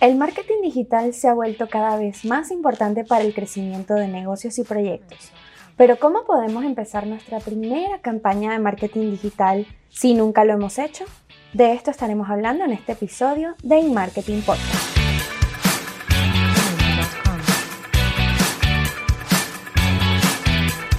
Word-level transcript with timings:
El 0.00 0.16
marketing 0.16 0.60
digital 0.62 1.14
se 1.14 1.28
ha 1.28 1.34
vuelto 1.34 1.68
cada 1.68 1.96
vez 1.96 2.24
más 2.24 2.50
importante 2.50 3.04
para 3.04 3.24
el 3.24 3.32
crecimiento 3.32 3.94
de 3.94 4.08
negocios 4.08 4.58
y 4.58 4.64
proyectos. 4.64 5.30
Pero 5.76 5.98
¿cómo 5.98 6.24
podemos 6.24 6.64
empezar 6.64 7.06
nuestra 7.06 7.38
primera 7.38 8.00
campaña 8.00 8.52
de 8.52 8.58
marketing 8.58 9.12
digital 9.12 9.66
si 9.88 10.14
nunca 10.14 10.44
lo 10.44 10.52
hemos 10.52 10.78
hecho? 10.78 11.04
De 11.52 11.72
esto 11.72 11.90
estaremos 11.90 12.28
hablando 12.28 12.64
en 12.64 12.72
este 12.72 12.92
episodio 12.92 13.54
de 13.62 13.78
InMarketing 13.78 14.42
Podcast. 14.42 14.98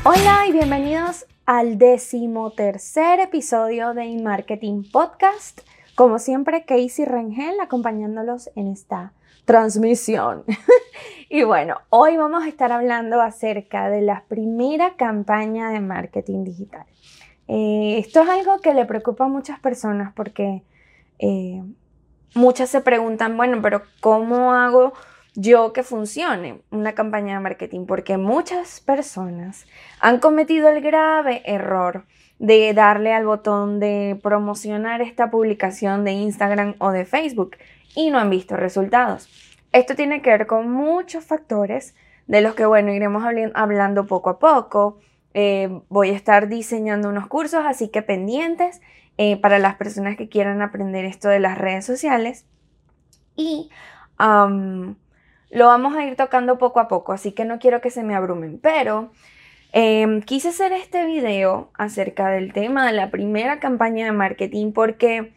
Hola 0.03 0.45
y 0.47 0.53
bienvenidos 0.53 1.25
al 1.45 1.77
decimotercer 1.77 3.19
episodio 3.19 3.93
de 3.93 4.05
InMarketing 4.05 4.89
Podcast. 4.89 5.61
Como 5.95 6.19
siempre, 6.19 6.65
Casey 6.65 7.05
Rengel 7.05 7.57
acompañándolos 7.61 8.49
en 8.55 8.67
esta 8.67 9.13
transmisión. 9.45 10.43
y 11.29 11.43
bueno, 11.43 11.77
hoy 11.89 12.17
vamos 12.17 12.43
a 12.43 12.49
estar 12.49 12.73
hablando 12.73 13.21
acerca 13.21 13.89
de 13.89 14.01
la 14.01 14.25
primera 14.27 14.95
campaña 14.97 15.69
de 15.69 15.79
marketing 15.79 16.43
digital. 16.43 16.85
Eh, 17.47 17.97
esto 17.99 18.21
es 18.23 18.29
algo 18.29 18.59
que 18.59 18.73
le 18.73 18.85
preocupa 18.85 19.25
a 19.25 19.29
muchas 19.29 19.57
personas 19.59 20.11
porque 20.13 20.63
eh, 21.19 21.63
muchas 22.33 22.69
se 22.69 22.81
preguntan, 22.81 23.37
bueno, 23.37 23.61
pero 23.61 23.83
¿cómo 24.01 24.51
hago 24.51 24.91
yo 25.35 25.73
que 25.73 25.83
funcione 25.83 26.61
una 26.71 26.93
campaña 26.93 27.35
de 27.35 27.39
marketing? 27.41 27.85
Porque 27.85 28.17
muchas 28.17 28.79
personas 28.79 29.65
han 29.99 30.19
cometido 30.19 30.69
el 30.69 30.81
grave 30.81 31.41
error 31.45 32.05
de 32.39 32.73
darle 32.73 33.13
al 33.13 33.25
botón 33.25 33.79
de 33.79 34.19
promocionar 34.21 35.01
esta 35.01 35.29
publicación 35.29 36.03
de 36.03 36.11
Instagram 36.11 36.75
o 36.79 36.91
de 36.91 37.05
Facebook 37.05 37.57
y 37.95 38.11
no 38.11 38.19
han 38.19 38.29
visto 38.29 38.57
resultados. 38.57 39.29
Esto 39.71 39.95
tiene 39.95 40.21
que 40.21 40.29
ver 40.29 40.47
con 40.47 40.69
muchos 40.71 41.25
factores 41.25 41.95
de 42.27 42.41
los 42.41 42.55
que, 42.55 42.65
bueno, 42.65 42.93
iremos 42.93 43.23
hablando 43.53 44.07
poco 44.07 44.29
a 44.29 44.39
poco. 44.39 44.99
Eh, 45.33 45.81
voy 45.89 46.11
a 46.11 46.15
estar 46.15 46.47
diseñando 46.47 47.09
unos 47.09 47.27
cursos, 47.27 47.63
así 47.65 47.89
que 47.89 48.01
pendientes 48.01 48.81
eh, 49.17 49.37
para 49.37 49.59
las 49.59 49.75
personas 49.75 50.17
que 50.17 50.29
quieran 50.29 50.61
aprender 50.61 51.05
esto 51.05 51.29
de 51.29 51.39
las 51.39 51.57
redes 51.57 51.85
sociales. 51.85 52.45
Y 53.35 53.69
lo 55.55 55.67
vamos 55.67 55.95
a 55.95 56.05
ir 56.05 56.15
tocando 56.15 56.57
poco 56.57 56.79
a 56.79 56.87
poco, 56.87 57.13
así 57.13 57.31
que 57.31 57.45
no 57.45 57.57
quiero 57.57 57.81
que 57.81 57.89
se 57.89 58.03
me 58.03 58.13
abrumen, 58.13 58.59
pero 58.61 59.11
Em, 59.77 60.21
quise 60.21 60.47
hacer 60.47 60.71
este 60.71 61.05
video 61.05 61.69
acerca 61.73 62.29
del 62.29 62.53
tema 62.53 62.87
de 62.87 62.93
la 62.93 63.11
primera 63.11 63.59
campaña 63.59 64.05
de 64.05 64.13
marketing 64.13 64.71
porque 64.71 65.33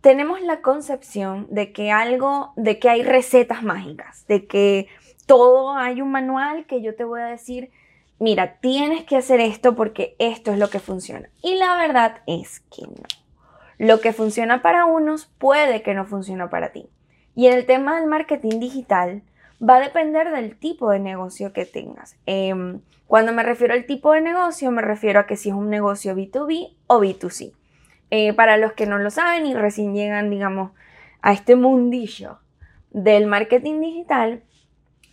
tenemos 0.00 0.40
la 0.40 0.62
concepción 0.62 1.46
de 1.50 1.70
que 1.70 1.92
algo, 1.92 2.54
de 2.56 2.78
que 2.78 2.88
hay 2.88 3.02
recetas 3.02 3.62
mágicas, 3.62 4.26
de 4.26 4.46
que 4.46 4.88
todo 5.26 5.76
hay 5.76 6.00
un 6.00 6.10
manual 6.10 6.64
que 6.64 6.80
yo 6.80 6.96
te 6.96 7.04
voy 7.04 7.20
a 7.20 7.26
decir, 7.26 7.70
mira, 8.18 8.54
tienes 8.62 9.04
que 9.04 9.18
hacer 9.18 9.38
esto 9.38 9.76
porque 9.76 10.16
esto 10.18 10.50
es 10.50 10.58
lo 10.58 10.70
que 10.70 10.80
funciona. 10.80 11.28
Y 11.42 11.56
la 11.56 11.76
verdad 11.76 12.22
es 12.26 12.60
que 12.74 12.86
no. 12.86 13.04
Lo 13.76 14.00
que 14.00 14.14
funciona 14.14 14.62
para 14.62 14.86
unos 14.86 15.26
puede 15.26 15.82
que 15.82 15.92
no 15.92 16.06
funcione 16.06 16.48
para 16.48 16.72
ti. 16.72 16.88
Y 17.34 17.48
en 17.48 17.52
el 17.52 17.66
tema 17.66 18.00
del 18.00 18.08
marketing 18.08 18.60
digital 18.60 19.20
va 19.62 19.76
a 19.76 19.80
depender 19.80 20.30
del 20.30 20.56
tipo 20.56 20.90
de 20.90 21.00
negocio 21.00 21.52
que 21.52 21.64
tengas. 21.64 22.16
Em, 22.26 22.80
cuando 23.06 23.32
me 23.32 23.42
refiero 23.42 23.74
al 23.74 23.86
tipo 23.86 24.12
de 24.12 24.20
negocio, 24.20 24.70
me 24.70 24.82
refiero 24.82 25.20
a 25.20 25.26
que 25.26 25.36
si 25.36 25.48
es 25.48 25.54
un 25.54 25.70
negocio 25.70 26.14
B2B 26.14 26.76
o 26.86 27.00
B2C. 27.00 27.52
Eh, 28.10 28.32
para 28.32 28.56
los 28.56 28.72
que 28.72 28.86
no 28.86 28.98
lo 28.98 29.10
saben 29.10 29.46
y 29.46 29.54
recién 29.54 29.94
llegan, 29.94 30.30
digamos, 30.30 30.72
a 31.20 31.32
este 31.32 31.56
mundillo 31.56 32.38
del 32.90 33.26
marketing 33.26 33.80
digital, 33.80 34.42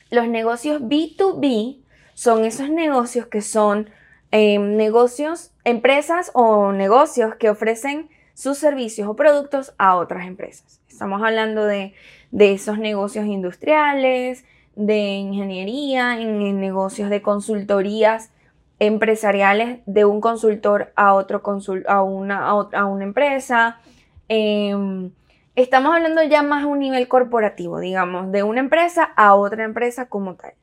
los 0.10 0.28
negocios 0.28 0.82
B2B 0.82 1.84
son 2.14 2.46
esos 2.46 2.70
negocios 2.70 3.28
que 3.28 3.42
son 3.42 3.90
em, 4.32 4.78
negocios, 4.78 5.52
empresas 5.64 6.32
o 6.34 6.72
negocios 6.72 7.36
que 7.36 7.50
ofrecen 7.50 8.10
sus 8.36 8.60
servicios 8.60 9.08
o 9.08 9.16
productos 9.16 9.74
a 9.80 9.96
otras 9.96 10.28
empresas. 10.28 10.82
Estamos 10.88 11.24
hablando 11.24 11.66
de, 11.66 11.96
de 12.32 12.52
esos 12.52 12.78
negocios 12.78 13.26
industriales, 13.26 14.46
de 14.76 14.98
ingeniería, 14.98 16.20
en, 16.20 16.60
negocios 16.60 17.10
de 17.10 17.22
consultorías 17.22 18.32
empresariales 18.78 19.80
de 19.86 20.04
un 20.04 20.20
consultor 20.20 20.92
a 20.98 21.14
otro 21.14 21.42
a 21.88 22.04
una, 22.04 22.50
a, 22.50 22.86
una 22.86 23.04
empresa. 23.06 23.80
Em, 24.28 25.12
estamos 25.56 25.96
hablando 25.96 26.22
ya 26.24 26.44
más 26.44 26.66
a 26.66 26.68
un 26.68 26.80
nivel 26.80 27.08
corporativo, 27.08 27.80
digamos, 27.80 28.32
de 28.34 28.44
una 28.44 28.60
empresa 28.60 29.14
a 29.16 29.36
otra 29.36 29.64
empresa 29.64 30.10
como 30.10 30.36
tal. 30.36 30.54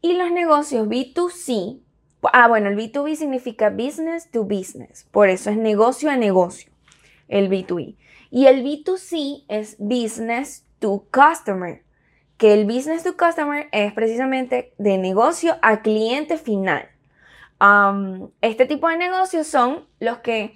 Y 0.00 0.16
los 0.16 0.30
negocios 0.30 0.86
B2C, 0.86 1.80
ah, 2.32 2.46
bueno, 2.46 2.68
el 2.68 2.76
B2B 2.76 3.16
significa 3.16 3.70
business 3.70 4.30
to 4.30 4.44
business, 4.44 5.08
por 5.10 5.28
eso 5.28 5.50
es 5.50 5.56
negocio 5.56 6.10
a 6.10 6.16
negocio, 6.16 6.73
el 7.28 7.50
B2B. 7.50 7.96
Y 8.30 8.46
el 8.46 8.64
B2C 8.64 9.44
es 9.48 9.76
business 9.78 10.66
to 10.80 11.06
customer, 11.10 11.82
que 12.36 12.52
el 12.52 12.66
business 12.66 13.04
to 13.04 13.16
customer 13.16 13.68
es 13.72 13.92
precisamente 13.92 14.74
de 14.78 14.98
negocio 14.98 15.56
a 15.62 15.82
cliente 15.82 16.36
final. 16.36 16.88
este 18.40 18.66
tipo 18.66 18.88
de 18.88 18.96
negocios 18.96 19.46
son 19.46 19.86
los 20.00 20.18
que 20.18 20.54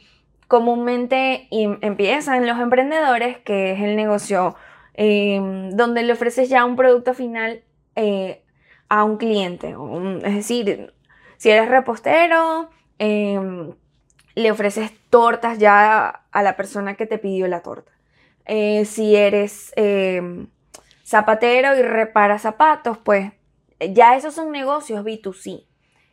comúnmente 0.49 1.47
empiezan 1.51 2.47
los 2.47 2.59
emprendedores, 2.59 3.39
que 3.39 3.73
es 3.73 3.81
el 3.81 3.97
negocio 3.97 4.57
em, 4.95 5.71
donde 5.71 6.03
le 6.03 6.12
ofreces 6.12 6.49
ya 6.49 6.65
un 6.65 6.75
producto 6.75 7.15
final 7.15 7.62
eh, 7.95 8.43
a 8.89 9.05
un 9.05 9.19
cliente. 9.19 9.75
es 10.25 10.34
decir, 10.34 10.93
si 11.37 11.51
eres 11.51 11.69
repostero, 11.69 12.71
em, 12.99 13.75
le 14.38 14.53
ofreces 14.53 14.93
tortas 15.10 15.59
ya 15.59 16.22
a 16.31 16.43
la 16.44 16.56
persona 16.56 16.94
que 16.94 17.06
te 17.06 17.19
pidió 17.19 17.49
la 17.49 17.60
torta. 17.60 17.91
Eh, 18.47 18.84
si 18.84 19.16
eres 19.16 19.72
em, 19.75 20.47
zapatero 21.04 21.76
y 21.76 21.82
repara 21.82 22.38
zapatos, 22.38 22.98
pues 22.98 23.32
ya 23.81 24.15
esos 24.15 24.34
son 24.34 24.53
negocios 24.53 25.04
B2C. 25.04 25.65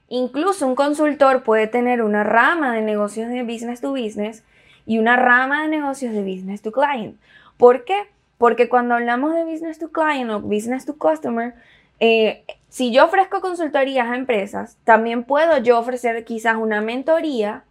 Incluso 0.07 0.65
un 0.65 0.73
consultor 0.73 1.43
puede 1.43 1.67
tener 1.67 2.01
una 2.01 2.23
rama 2.23 2.73
de 2.73 2.81
negocios 2.81 3.29
de 3.29 3.43
business 3.43 3.79
to 3.79 3.91
business 3.91 4.43
y 4.87 4.97
una 4.97 5.17
rama 5.17 5.61
de 5.61 5.67
negocios 5.67 6.11
de 6.11 6.21
business 6.23 6.63
to 6.63 6.71
client. 6.71 7.19
¿Por 7.57 7.85
qué? 7.85 8.07
Porque 8.39 8.69
cuando 8.69 8.95
hablamos 8.95 9.35
de 9.35 9.43
business 9.43 9.77
to 9.77 9.91
client 9.91 10.31
o 10.31 10.39
business 10.39 10.87
to 10.87 10.97
customer, 10.97 11.53
eh, 11.99 12.43
si 12.69 12.91
yo 12.91 13.05
ofrezco 13.05 13.39
consultorías 13.39 14.09
a 14.09 14.15
empresas, 14.15 14.77
también 14.83 15.23
puedo 15.25 15.59
yo 15.59 15.77
ofrecer 15.77 16.25
quizás 16.25 16.55
una 16.55 16.81
mentoría 16.81 17.63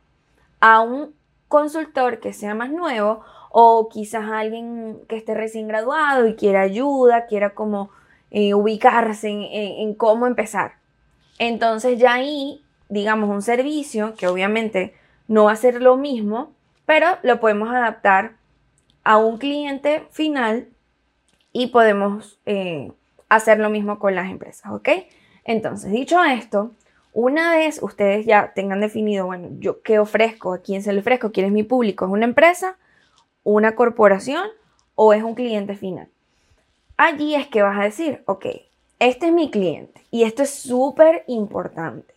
a 0.64 0.80
un 0.80 1.14
consultor 1.46 2.20
que 2.20 2.32
sea 2.32 2.54
más 2.54 2.70
nuevo 2.70 3.20
o 3.50 3.90
quizás 3.90 4.30
alguien 4.30 4.98
que 5.08 5.16
esté 5.18 5.34
recién 5.34 5.68
graduado 5.68 6.26
y 6.26 6.36
quiera 6.36 6.62
ayuda, 6.62 7.26
quiera 7.26 7.50
como 7.50 7.90
eh, 8.30 8.54
ubicarse 8.54 9.28
en, 9.28 9.92
cómo 9.92 10.26
empezar. 10.26 10.76
Entonces 11.38 11.98
ya 11.98 12.14
ahí, 12.14 12.62
digamos, 12.88 13.28
un 13.28 13.42
servicio 13.42 14.14
que 14.14 14.26
obviamente 14.26 14.94
no 15.28 15.44
va 15.44 15.52
a 15.52 15.56
ser 15.56 15.82
lo 15.82 15.98
mismo, 15.98 16.50
pero 16.86 17.08
lo 17.22 17.40
podemos 17.40 17.68
adaptar 17.68 18.32
a 19.02 19.18
un 19.18 19.36
cliente 19.36 20.08
final 20.12 20.68
y 21.52 21.66
podemos 21.66 22.38
eh, 22.46 22.90
hacer 23.28 23.58
lo 23.58 23.68
mismo 23.68 23.98
con 23.98 24.14
las 24.14 24.30
empresas, 24.30 24.72
¿ok? 24.72 24.88
Entonces, 25.44 25.92
dicho 25.92 26.24
esto, 26.24 26.70
una 27.14 27.54
vez 27.54 27.80
ustedes 27.80 28.26
ya 28.26 28.52
tengan 28.54 28.80
definido, 28.80 29.26
bueno, 29.26 29.48
yo 29.60 29.82
qué 29.82 30.00
ofrezco, 30.00 30.52
a 30.52 30.58
quién 30.58 30.82
se 30.82 30.92
le 30.92 30.98
ofrezco, 30.98 31.30
quién 31.30 31.46
es 31.46 31.52
mi 31.52 31.62
público, 31.62 32.04
es 32.04 32.10
una 32.10 32.24
empresa, 32.24 32.76
una 33.44 33.76
corporación 33.76 34.44
o 34.96 35.12
es 35.12 35.22
un 35.22 35.36
cliente 35.36 35.76
final. 35.76 36.08
Allí 36.96 37.36
es 37.36 37.46
que 37.46 37.62
vas 37.62 37.78
a 37.78 37.84
decir, 37.84 38.22
ok, 38.26 38.46
este 38.98 39.28
es 39.28 39.32
mi 39.32 39.50
cliente 39.50 40.02
y 40.10 40.24
esto 40.24 40.42
es 40.42 40.50
súper 40.50 41.24
importante 41.28 42.14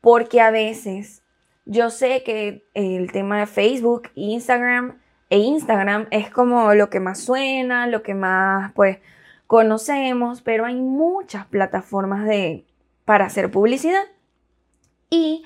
porque 0.00 0.40
a 0.40 0.50
veces 0.50 1.22
yo 1.66 1.90
sé 1.90 2.22
que 2.22 2.66
el 2.72 3.12
tema 3.12 3.40
de 3.40 3.46
Facebook, 3.46 4.08
Instagram 4.14 4.98
e 5.28 5.38
Instagram 5.38 6.06
es 6.10 6.30
como 6.30 6.72
lo 6.72 6.88
que 6.88 7.00
más 7.00 7.20
suena, 7.20 7.86
lo 7.86 8.02
que 8.02 8.14
más 8.14 8.72
pues 8.72 8.98
conocemos, 9.46 10.40
pero 10.40 10.64
hay 10.64 10.76
muchas 10.76 11.44
plataformas 11.46 12.26
de, 12.26 12.64
para 13.04 13.26
hacer 13.26 13.50
publicidad 13.50 14.04
y 15.10 15.44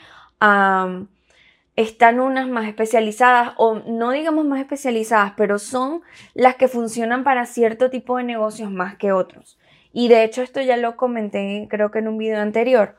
están 1.76 2.20
unas 2.20 2.48
más 2.48 2.66
especializadas 2.66 3.52
o 3.56 3.76
no 3.86 4.10
digamos 4.10 4.44
más 4.44 4.60
especializadas, 4.60 5.34
pero 5.36 5.58
son 5.58 6.02
las 6.34 6.56
que 6.56 6.68
funcionan 6.68 7.24
para 7.24 7.46
cierto 7.46 7.90
tipo 7.90 8.16
de 8.16 8.24
negocios 8.24 8.70
más 8.70 8.96
que 8.96 9.12
otros. 9.12 9.58
Y 9.92 10.08
de 10.08 10.24
hecho 10.24 10.42
esto 10.42 10.60
ya 10.60 10.76
lo 10.76 10.96
comenté 10.96 11.66
creo 11.70 11.90
que 11.90 12.00
en 12.00 12.08
un 12.08 12.18
video 12.18 12.40
anterior, 12.40 12.96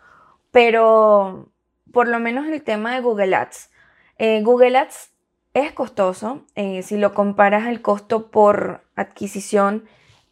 pero 0.51 1.49
por 1.91 2.07
lo 2.07 2.19
menos 2.19 2.47
el 2.47 2.63
tema 2.63 2.93
de 2.95 3.01
Google 3.01 3.35
Ads. 3.35 3.71
Eh, 4.17 4.41
Google 4.41 4.77
Ads 4.77 5.11
es 5.53 5.71
costoso, 5.73 6.45
eh, 6.55 6.81
si 6.81 6.97
lo 6.97 7.13
comparas 7.13 7.67
el 7.67 7.81
costo 7.81 8.31
por 8.31 8.83
adquisición 8.95 9.83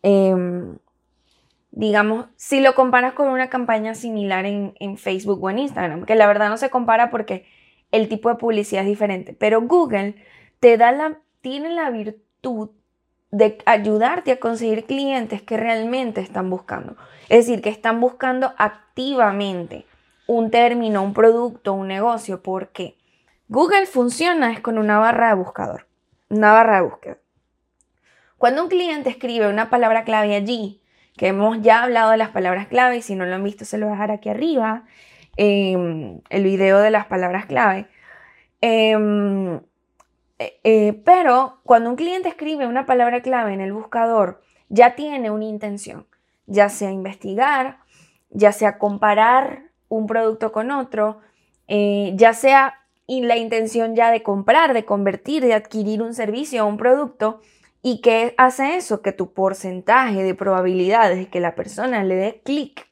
Em, 0.04 0.77
digamos, 1.71 2.27
si 2.35 2.59
lo 2.59 2.75
comparas 2.75 3.13
con 3.13 3.29
una 3.29 3.50
campaña 3.50 3.95
similar 3.95 4.45
en, 4.45 4.73
en, 4.79 4.97
Facebook 4.97 5.44
o 5.44 5.50
en 5.50 5.59
Instagram, 5.59 6.06
que 6.06 6.15
la 6.15 6.27
verdad 6.27 6.50
no 6.50 6.57
se 6.57 6.69
compara 6.69 7.09
porque 7.09 7.45
el 7.91 8.09
tipo 8.09 8.29
de 8.29 8.35
publicidad 8.35 8.83
es 8.83 8.89
diferente, 8.89 9.33
pero 9.33 9.62
Google 9.62 10.15
te 10.59 10.77
da 10.77 10.91
la, 10.91 11.19
tiene 11.41 11.69
la 11.73 11.89
virtud 11.89 12.69
de 13.31 13.57
ayudarte 13.65 14.33
a 14.33 14.39
conseguir 14.39 14.85
clientes 14.85 15.41
que 15.41 15.57
realmente 15.57 16.19
están 16.21 16.50
buscando. 16.50 16.97
Es 17.29 17.47
decir, 17.47 17.62
que 17.62 17.69
están 17.69 18.01
buscando 18.01 18.53
activamente 18.57 19.85
un 20.27 20.51
término, 20.51 21.01
un 21.01 21.13
producto, 21.13 21.74
un 21.74 21.88
negocio, 21.88 22.44
porque 22.44 22.97
Google 23.47 23.85
funciona 23.85 24.51
es 24.51 24.59
con 24.59 24.77
una 24.77 25.00
barra 25.00 25.29
de 25.29 25.35
buscador, 25.35 25.88
una 26.29 26.51
barra 26.51 26.75
de 26.75 26.81
búsqueda. 26.81 27.17
Cuando 28.38 28.63
un 28.63 28.69
cliente 28.69 29.09
escribe 29.09 29.50
una 29.50 29.69
palabra 29.69 30.03
clave 30.03 30.35
allí, 30.35 30.81
que 31.18 31.28
hemos 31.28 31.62
ya 31.62 31.84
hablado 31.84 32.12
de 32.12 32.18
las 32.18 32.30
palabras 32.30 32.68
clave, 32.68 32.98
y 32.98 33.02
si 33.02 33.16
no 33.16 33.25
lo 33.25 33.36
han 33.36 33.44
visto 33.44 33.66
se 33.66 33.78
lo 33.78 33.88
voy 33.88 33.94
a 33.94 33.96
dejar 33.96 34.12
aquí 34.12 34.30
arriba, 34.30 34.86
em, 35.38 36.22
el 36.30 36.44
video 36.44 36.80
de 36.80 36.92
las 36.92 37.06
palabras 37.06 37.46
clave. 37.46 37.88
Em, 38.62 39.56
eh, 40.40 40.60
eh, 40.63 41.02
pero 41.06 41.60
cuando 41.63 41.90
un 41.90 41.96
cliente 41.96 42.30
escribe 42.30 42.68
una 42.68 42.86
palabra 42.86 43.22
clave 43.22 43.54
en 43.54 43.62
el 43.62 43.74
buscador, 43.74 44.42
ya 44.69 44.96
tiene 44.96 45.31
una 45.31 45.46
intención, 45.46 46.08
ya 46.48 46.69
sea 46.69 46.92
investigar, 46.92 47.80
ya 48.30 48.52
sea 48.52 48.78
comparar 48.78 49.63
un 49.90 50.08
producto 50.08 50.52
con 50.52 50.72
otro, 50.72 51.19
eh, 51.68 52.13
ya 52.16 52.34
sea 52.34 52.81
y 53.12 53.22
la 53.22 53.36
intención 53.36 53.94
ya 53.94 54.10
de 54.10 54.24
comprar, 54.24 54.74
de 54.74 54.86
convertir, 54.86 55.44
de 55.44 55.54
adquirir 55.54 56.02
un 56.02 56.13
servicio 56.13 56.63
o 56.63 56.68
un 56.68 56.78
producto. 56.78 57.42
¿Y 57.81 58.01
qué 58.01 58.36
hace 58.38 58.75
eso? 58.75 59.01
Que 59.01 59.12
tu 59.12 59.33
porcentaje 59.33 60.24
de 60.24 60.36
probabilidades 60.36 61.18
de 61.18 61.30
que 61.30 61.39
la 61.39 61.56
persona 61.56 62.04
le 62.04 62.16
dé 62.16 62.42
clic, 62.44 62.88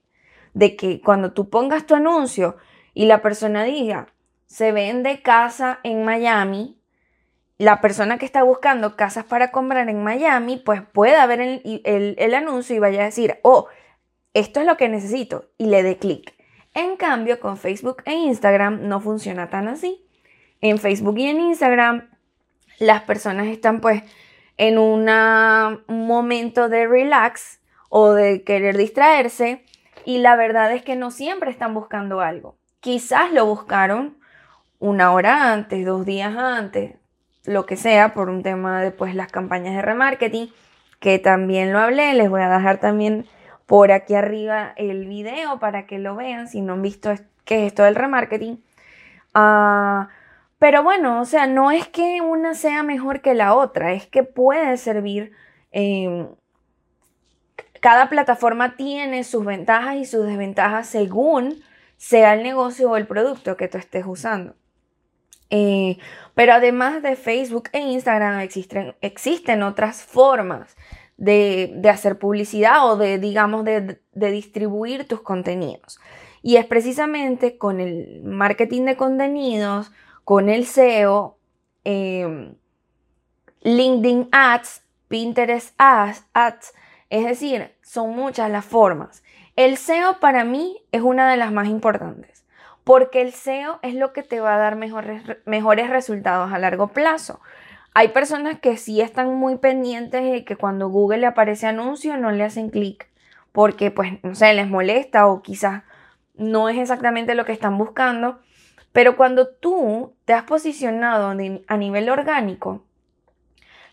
de 0.53 0.75
que 0.75 1.01
cuando 1.01 1.33
tú 1.33 1.49
pongas 1.49 1.85
tu 1.85 1.95
anuncio 1.95 2.57
y 2.93 3.05
la 3.05 3.21
persona 3.21 3.63
diga, 3.63 4.07
se 4.47 4.71
vende 4.71 5.21
casa 5.21 5.79
en 5.83 6.03
Miami, 6.03 6.79
la 7.59 7.81
persona 7.81 8.17
que 8.17 8.25
está 8.25 8.41
buscando 8.41 8.95
casas 8.95 9.25
para 9.25 9.51
comprar 9.51 9.89
en 9.89 10.03
Miami, 10.03 10.57
pues 10.57 10.81
pueda 10.81 11.25
ver 11.27 11.61
el, 11.63 12.33
anuncio 12.33 12.75
y 12.75 12.79
vaya 12.79 13.01
a 13.01 13.05
decir, 13.05 13.37
oh, 13.43 13.67
esto 14.33 14.61
es 14.61 14.65
lo 14.65 14.77
que 14.77 14.89
necesito, 14.89 15.51
y 15.57 15.65
le 15.65 15.83
dé 15.83 15.97
clic. 15.97 16.33
En 16.73 16.95
cambio, 16.95 17.39
con 17.39 17.57
Facebook 17.57 18.01
e 18.05 18.13
Instagram 18.13 18.87
no 18.87 19.01
funciona 19.01 19.49
tan 19.49 19.67
así. 19.67 20.05
En 20.61 20.77
Facebook 20.77 21.17
y 21.17 21.27
en 21.27 21.41
Instagram, 21.41 22.09
las 22.79 23.01
personas 23.01 23.47
están 23.47 23.81
pues 23.81 24.03
en 24.59 24.77
un 24.77 25.05
momento 25.87 26.67
de 26.67 26.85
relax 26.85 27.61
o 27.87 28.11
de 28.11 28.43
querer 28.43 28.75
distraerse 28.77 29.63
y 30.03 30.17
la 30.17 30.35
verdad 30.35 30.73
es 30.73 30.83
que 30.83 30.97
no 30.97 31.11
siempre 31.11 31.49
están 31.49 31.73
buscando 31.73 32.19
algo. 32.19 32.57
Quizás 32.81 33.31
lo 33.31 33.45
buscaron 33.45 34.17
una 34.77 35.13
hora 35.13 35.53
antes, 35.53 35.85
dos 35.85 36.05
días 36.05 36.35
antes, 36.35 36.95
lo 37.45 37.65
que 37.65 37.77
sea, 37.77 38.13
por 38.13 38.29
un 38.29 38.43
tema 38.43 38.81
de 38.81 38.91
pues, 38.91 39.15
las 39.15 39.31
campañas 39.31 39.75
de 39.75 39.81
remarketing, 39.81 40.49
que 40.99 41.19
también 41.19 41.71
lo 41.71 41.79
hablé, 41.79 42.13
les 42.13 42.29
voy 42.29 42.41
a 42.41 42.49
dejar 42.49 42.81
también 42.81 43.27
por 43.65 43.93
aquí 43.93 44.13
arriba 44.13 44.73
el 44.75 45.07
video 45.07 45.59
para 45.59 45.85
que 45.85 45.99
lo 45.99 46.17
vean 46.17 46.49
si 46.49 46.59
no 46.59 46.73
han 46.73 46.81
visto 46.81 47.13
qué 47.45 47.61
es 47.61 47.67
esto 47.67 47.83
del 47.83 47.95
remarketing. 47.95 48.61
Ah, 49.33 50.09
pero 50.59 50.83
bueno, 50.83 51.21
o 51.21 51.25
sea, 51.25 51.47
no 51.47 51.71
es 51.71 51.87
que 51.87 52.21
una 52.21 52.53
sea 52.53 52.83
mejor 52.83 53.21
que 53.21 53.33
la 53.33 53.55
otra, 53.55 53.93
es 53.93 54.07
que 54.07 54.23
puede 54.23 54.77
servir. 54.77 55.31
Em, 55.71 56.27
cada 57.81 58.09
plataforma 58.09 58.75
tiene 58.75 59.23
sus 59.23 59.45
ventajas 59.45 59.95
y 59.95 60.05
sus 60.05 60.25
desventajas 60.25 60.87
según 60.87 61.63
sea 61.97 62.33
el 62.33 62.43
negocio 62.43 62.91
o 62.91 62.97
el 62.97 63.07
producto 63.07 63.57
que 63.57 63.67
tú 63.67 63.77
estés 63.77 64.05
usando. 64.05 64.55
Eh, 65.49 65.97
pero 66.35 66.53
además 66.53 67.01
de 67.01 67.15
Facebook 67.15 67.69
e 67.71 67.79
Instagram 67.79 68.39
existen, 68.41 68.95
existen 69.01 69.63
otras 69.63 70.03
formas 70.03 70.75
de, 71.17 71.81
hacer 71.91 72.17
publicidad 72.17 72.89
o 72.89 72.97
de, 72.97 73.17
digamos, 73.17 73.65
de, 73.65 73.99
distribuir 74.13 75.07
tus 75.07 75.21
contenidos. 75.21 75.99
Y 76.41 76.55
es 76.55 76.65
precisamente 76.65 77.57
con 77.57 77.81
el 77.81 78.21
marketing 78.23 78.83
de 78.83 78.95
contenidos, 78.95 79.91
con 80.29 80.47
el 80.47 80.67
SEO, 80.67 81.39
em, 81.83 82.53
LinkedIn 83.61 84.29
Ads, 84.31 84.83
Pinterest 85.07 85.73
Ads, 85.79 86.23
ads, 86.33 86.75
es 87.09 87.25
decir, 87.25 87.71
son 87.81 88.15
muchas 88.15 88.51
las 88.51 88.63
formas. 88.63 89.23
El 89.55 89.75
SEO 89.75 90.19
para 90.19 90.43
mí 90.43 90.83
es 90.91 91.01
una 91.01 91.31
de 91.31 91.35
las 91.35 91.51
más 91.51 91.67
importantes 91.67 92.45
porque 92.83 93.23
el 93.23 93.33
SEO 93.33 93.79
es 93.81 93.95
lo 93.95 94.13
que 94.13 94.21
te 94.21 94.39
va 94.39 94.53
a 94.53 94.59
dar 94.59 94.75
mejores, 94.75 95.23
mejores 95.45 95.89
resultados 95.89 96.53
a 96.53 96.59
largo 96.59 96.89
plazo. 96.89 97.39
Hay 97.95 98.09
personas 98.09 98.59
que 98.59 98.77
sí 98.77 99.01
están 99.01 99.33
muy 99.33 99.57
pendientes 99.57 100.31
de 100.31 100.45
que 100.45 100.55
cuando 100.55 100.89
Google 100.89 101.21
le 101.21 101.25
aparece 101.25 101.65
anuncio 101.65 102.17
no 102.17 102.29
le 102.29 102.43
hacen 102.43 102.69
clic 102.69 103.09
porque 103.51 103.89
pues 103.89 104.23
no 104.23 104.35
sé, 104.35 104.53
les 104.53 104.67
molesta 104.67 105.25
o 105.25 105.41
quizás 105.41 105.81
no 106.35 106.69
es 106.69 106.77
exactamente 106.77 107.33
lo 107.33 107.45
que 107.45 107.51
están 107.51 107.79
buscando. 107.79 108.39
Pero 108.91 109.15
cuando 109.15 109.47
tú 109.47 110.13
te 110.25 110.33
has 110.33 110.43
posicionado 110.43 111.29
a 111.67 111.77
nivel 111.77 112.09
orgánico, 112.09 112.83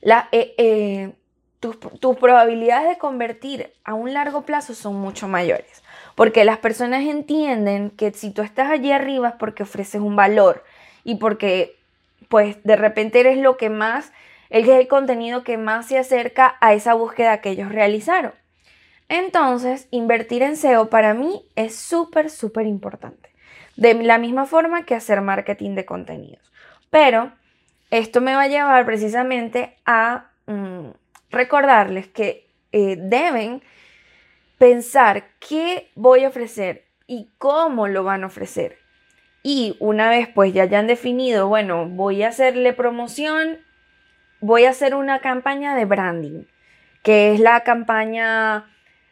eh, 0.03 0.55
eh, 0.59 1.13
tus 1.61 2.17
probabilidades 2.17 2.89
de 2.89 2.99
convertir 2.99 3.73
a 3.85 3.95
un 3.95 4.13
largo 4.13 4.43
plazo 4.43 4.75
son 4.75 4.97
mucho 4.97 5.29
mayores. 5.29 5.83
Porque 6.15 6.45
las 6.45 6.59
personas 6.59 7.05
entienden 7.05 7.91
que 7.91 8.13
si 8.13 8.31
tú 8.31 8.43
estás 8.43 8.71
allí 8.71 8.93
arriba 8.93 9.31
es 9.31 9.35
porque 9.35 9.65
ofreces 9.65 10.01
un 10.01 10.17
valor 10.17 10.65
y 11.05 11.17
porque 11.17 11.77
pues 12.29 12.63
de 12.65 12.77
repente 12.77 13.21
eres 13.21 13.39
lo 13.39 13.57
que 13.57 13.71
más, 13.71 14.13
es 14.51 14.67
el 14.69 14.89
contenido 14.89 15.45
que 15.45 15.59
más 15.59 15.87
se 15.87 15.99
acerca 15.99 16.57
a 16.61 16.73
esa 16.75 16.95
búsqueda 16.95 17.41
que 17.41 17.51
ellos 17.51 17.71
realizaron. 17.71 18.33
Entonces, 19.09 19.87
invertir 19.91 20.43
en 20.43 20.57
SEO 20.57 20.91
para 20.91 21.15
mí 21.15 21.45
es 21.55 21.77
súper, 21.77 22.31
súper 22.31 22.67
importante. 22.67 23.31
De 23.77 23.95
la 23.95 24.19
misma 24.19 24.47
forma 24.47 24.85
que 24.85 24.95
hacer 24.95 25.21
marketing 25.21 25.75
de 25.75 25.85
contenidos. 25.85 26.53
Pero 26.91 27.33
esto 27.91 28.21
me 28.21 28.35
va 28.35 28.43
a 28.43 28.49
llevar 28.49 28.85
precisamente 28.87 29.77
a 29.85 30.31
mm, 30.47 30.89
recordarles 31.31 32.09
que 32.09 32.47
eh, 32.73 32.97
deben 32.99 33.63
pensar 34.59 35.25
qué 35.39 35.91
voy 35.95 36.25
a 36.25 36.29
ofrecer 36.29 36.87
y 37.07 37.31
cómo 37.39 37.89
lo 37.89 38.05
van 38.05 38.25
a 38.25 38.27
ofrecer. 38.27 38.79
Y 39.43 39.77
una 39.79 40.11
vez 40.11 40.29
pues 40.29 40.53
ya 40.53 40.65
hayan 40.65 40.87
definido, 40.87 41.49
bueno, 41.49 41.87
voy 41.87 42.23
a 42.23 42.29
hacerle 42.29 42.73
promoción, 42.73 43.59
voy 44.41 44.65
a 44.65 44.71
hacer 44.71 44.95
una 44.95 45.21
campaña 45.21 45.77
de 45.77 45.85
branding, 45.85 46.45
que 47.05 47.33
es 47.33 47.41
la 47.41 47.61
campaña, 47.61 48.67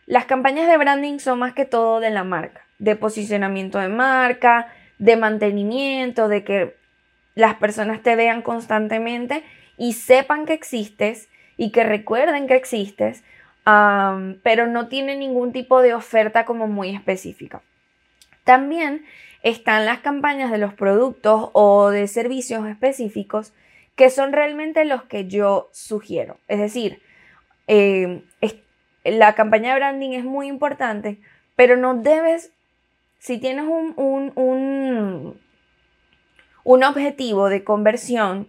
las 0.07 0.25
campañas 0.25 0.67
de 0.67 0.77
branding 0.77 1.19
son 1.19 1.39
más 1.39 1.55
que 1.55 1.65
todo 1.65 2.01
de 2.01 2.11
la 2.11 2.25
marca, 2.25 2.64
de 2.79 2.97
posicionamiento 2.97 3.79
de 3.79 3.89
marca, 3.89 4.69
de 4.99 5.17
mantenimiento, 5.17 6.29
de 6.29 6.45
que 6.45 6.77
las 7.35 7.55
personas 7.55 8.03
te 8.03 8.17
vean 8.17 8.43
constantemente 8.43 9.43
y 9.77 9.95
sepan 9.95 10.47
que 10.47 10.53
existes 10.53 11.29
y 11.57 11.71
que 11.71 11.85
recuerden 11.85 12.47
que 12.47 12.57
existes 12.57 13.23
pero 14.43 14.67
no 14.67 14.89
tiene 14.89 15.17
ningún 15.17 15.53
tipo 15.53 15.81
de 15.81 15.95
oferta 15.95 16.45
como 16.45 16.67
muy 16.67 16.95
específica. 16.95 17.63
También 18.45 19.05
están 19.43 19.87
las 19.87 20.01
campañas 20.01 20.51
de 20.51 20.59
los 20.59 20.75
productos 20.75 21.51
o 21.53 21.91
de 21.91 22.07
servicios 22.09 22.67
específicos 22.67 23.53
que 23.97 24.11
son 24.11 24.33
realmente 24.33 24.85
los 24.85 25.05
que 25.05 25.29
yo 25.29 25.71
sugiero. 25.73 26.39
Es 26.49 26.59
decir, 26.59 27.01
eh, 27.69 28.23
la 29.05 29.35
campaña 29.35 29.73
de 29.73 29.79
branding 29.79 30.11
es 30.11 30.25
muy 30.25 30.49
importante, 30.49 31.21
pero 31.57 31.77
no 31.77 31.95
debes, 31.95 32.53
si 33.25 33.39
tienes 33.39 33.65
un, 33.65 33.95
un, 33.97 34.33
un, 34.35 35.41
un 36.63 36.85
objetivo 36.85 37.49
de 37.49 37.65
conversión, 37.65 38.49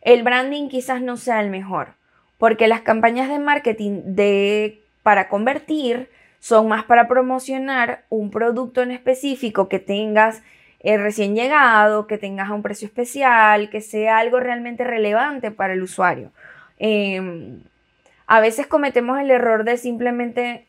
el 0.00 0.22
branding 0.22 0.70
quizás 0.70 1.02
no 1.02 1.18
sea 1.18 1.42
el 1.42 1.50
mejor 1.50 1.88
porque 2.38 2.68
las 2.68 2.80
campañas 2.80 3.28
de 3.28 3.38
marketing 3.38 4.00
de, 4.04 4.82
para 5.02 5.28
convertir 5.28 6.08
son 6.40 6.68
más 6.68 6.84
para 6.84 7.06
promocionar 7.06 8.04
un 8.08 8.30
producto 8.30 8.80
en 8.80 8.92
específico 8.92 9.68
que 9.68 9.78
tengas 9.78 10.42
eh, 10.80 10.96
recién 10.96 11.34
llegado, 11.34 12.06
que 12.06 12.16
tengas 12.16 12.48
a 12.48 12.54
un 12.54 12.62
precio 12.62 12.86
especial, 12.86 13.68
que 13.68 13.82
sea 13.82 14.18
algo 14.18 14.40
realmente 14.40 14.84
relevante 14.84 15.50
para 15.50 15.74
el 15.74 15.82
usuario. 15.82 16.32
Em, 16.78 17.60
a 18.26 18.40
veces 18.40 18.66
cometemos 18.66 19.20
el 19.20 19.30
error 19.30 19.64
de 19.64 19.76
simplemente 19.76 20.66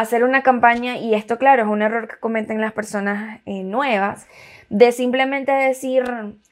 hacer 0.00 0.24
una 0.24 0.42
campaña, 0.42 0.96
y 0.98 1.14
esto 1.14 1.38
claro 1.38 1.62
es 1.62 1.68
un 1.68 1.82
error 1.82 2.08
que 2.08 2.18
cometen 2.18 2.60
las 2.60 2.72
personas 2.72 3.40
eh, 3.46 3.62
nuevas, 3.62 4.26
de 4.68 4.92
simplemente 4.92 5.52
decir, 5.52 6.04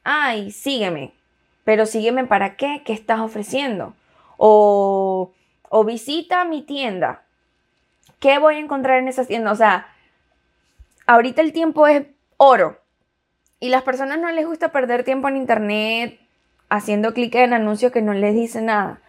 ay, 0.02 0.50
sígueme, 0.50 1.12
pero 1.64 1.86
sígueme 1.86 2.24
para 2.24 2.56
qué, 2.56 2.82
¿qué 2.84 2.92
estás 2.92 3.20
ofreciendo? 3.20 3.94
O, 4.36 5.32
o 5.68 5.84
visita 5.84 6.44
mi 6.44 6.62
tienda. 6.62 7.22
¿Qué 8.20 8.38
voy 8.38 8.54
a 8.56 8.60
encontrar 8.60 8.98
en 8.98 9.08
esa 9.08 9.24
tienda? 9.24 9.52
O 9.52 9.56
sea, 9.56 9.88
ahorita 11.06 11.42
el 11.42 11.52
tiempo 11.52 11.86
es 11.86 12.06
oro. 12.36 12.80
Y 13.60 13.68
las 13.68 13.82
personas 13.82 14.18
no 14.18 14.30
les 14.30 14.46
gusta 14.46 14.72
perder 14.72 15.04
tiempo 15.04 15.28
en 15.28 15.36
internet 15.36 16.18
haciendo 16.68 17.14
clic 17.14 17.34
en 17.34 17.52
anuncios 17.52 17.92
que 17.92 18.02
no 18.02 18.14
les 18.14 18.34
dice 18.34 18.60
nada. 18.60 19.00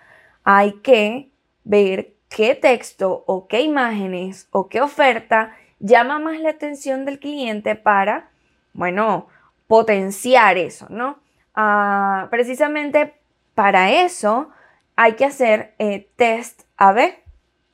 Hay 0.43 0.73
que 0.81 1.29
ver 1.63 2.14
qué 2.35 2.53
texto 2.53 3.23
o 3.27 3.47
qué 3.47 3.61
imágenes 3.61 4.49
o 4.51 4.67
qué 4.67 4.81
oferta 4.81 5.55
llama 5.79 6.19
más 6.19 6.37
la 6.41 6.49
atención 6.49 7.05
del 7.05 7.17
cliente 7.17 7.75
para, 7.75 8.27
bueno, 8.73 9.27
potenciar 9.67 10.57
eso, 10.57 10.85
¿no? 10.89 11.17
Ah, 11.55 12.27
precisamente 12.29 13.13
para 13.53 13.89
eso 13.89 14.49
hay 14.97 15.13
que 15.13 15.23
hacer 15.23 15.75
eh, 15.79 16.09
test 16.17 16.63
AB. 16.75 17.13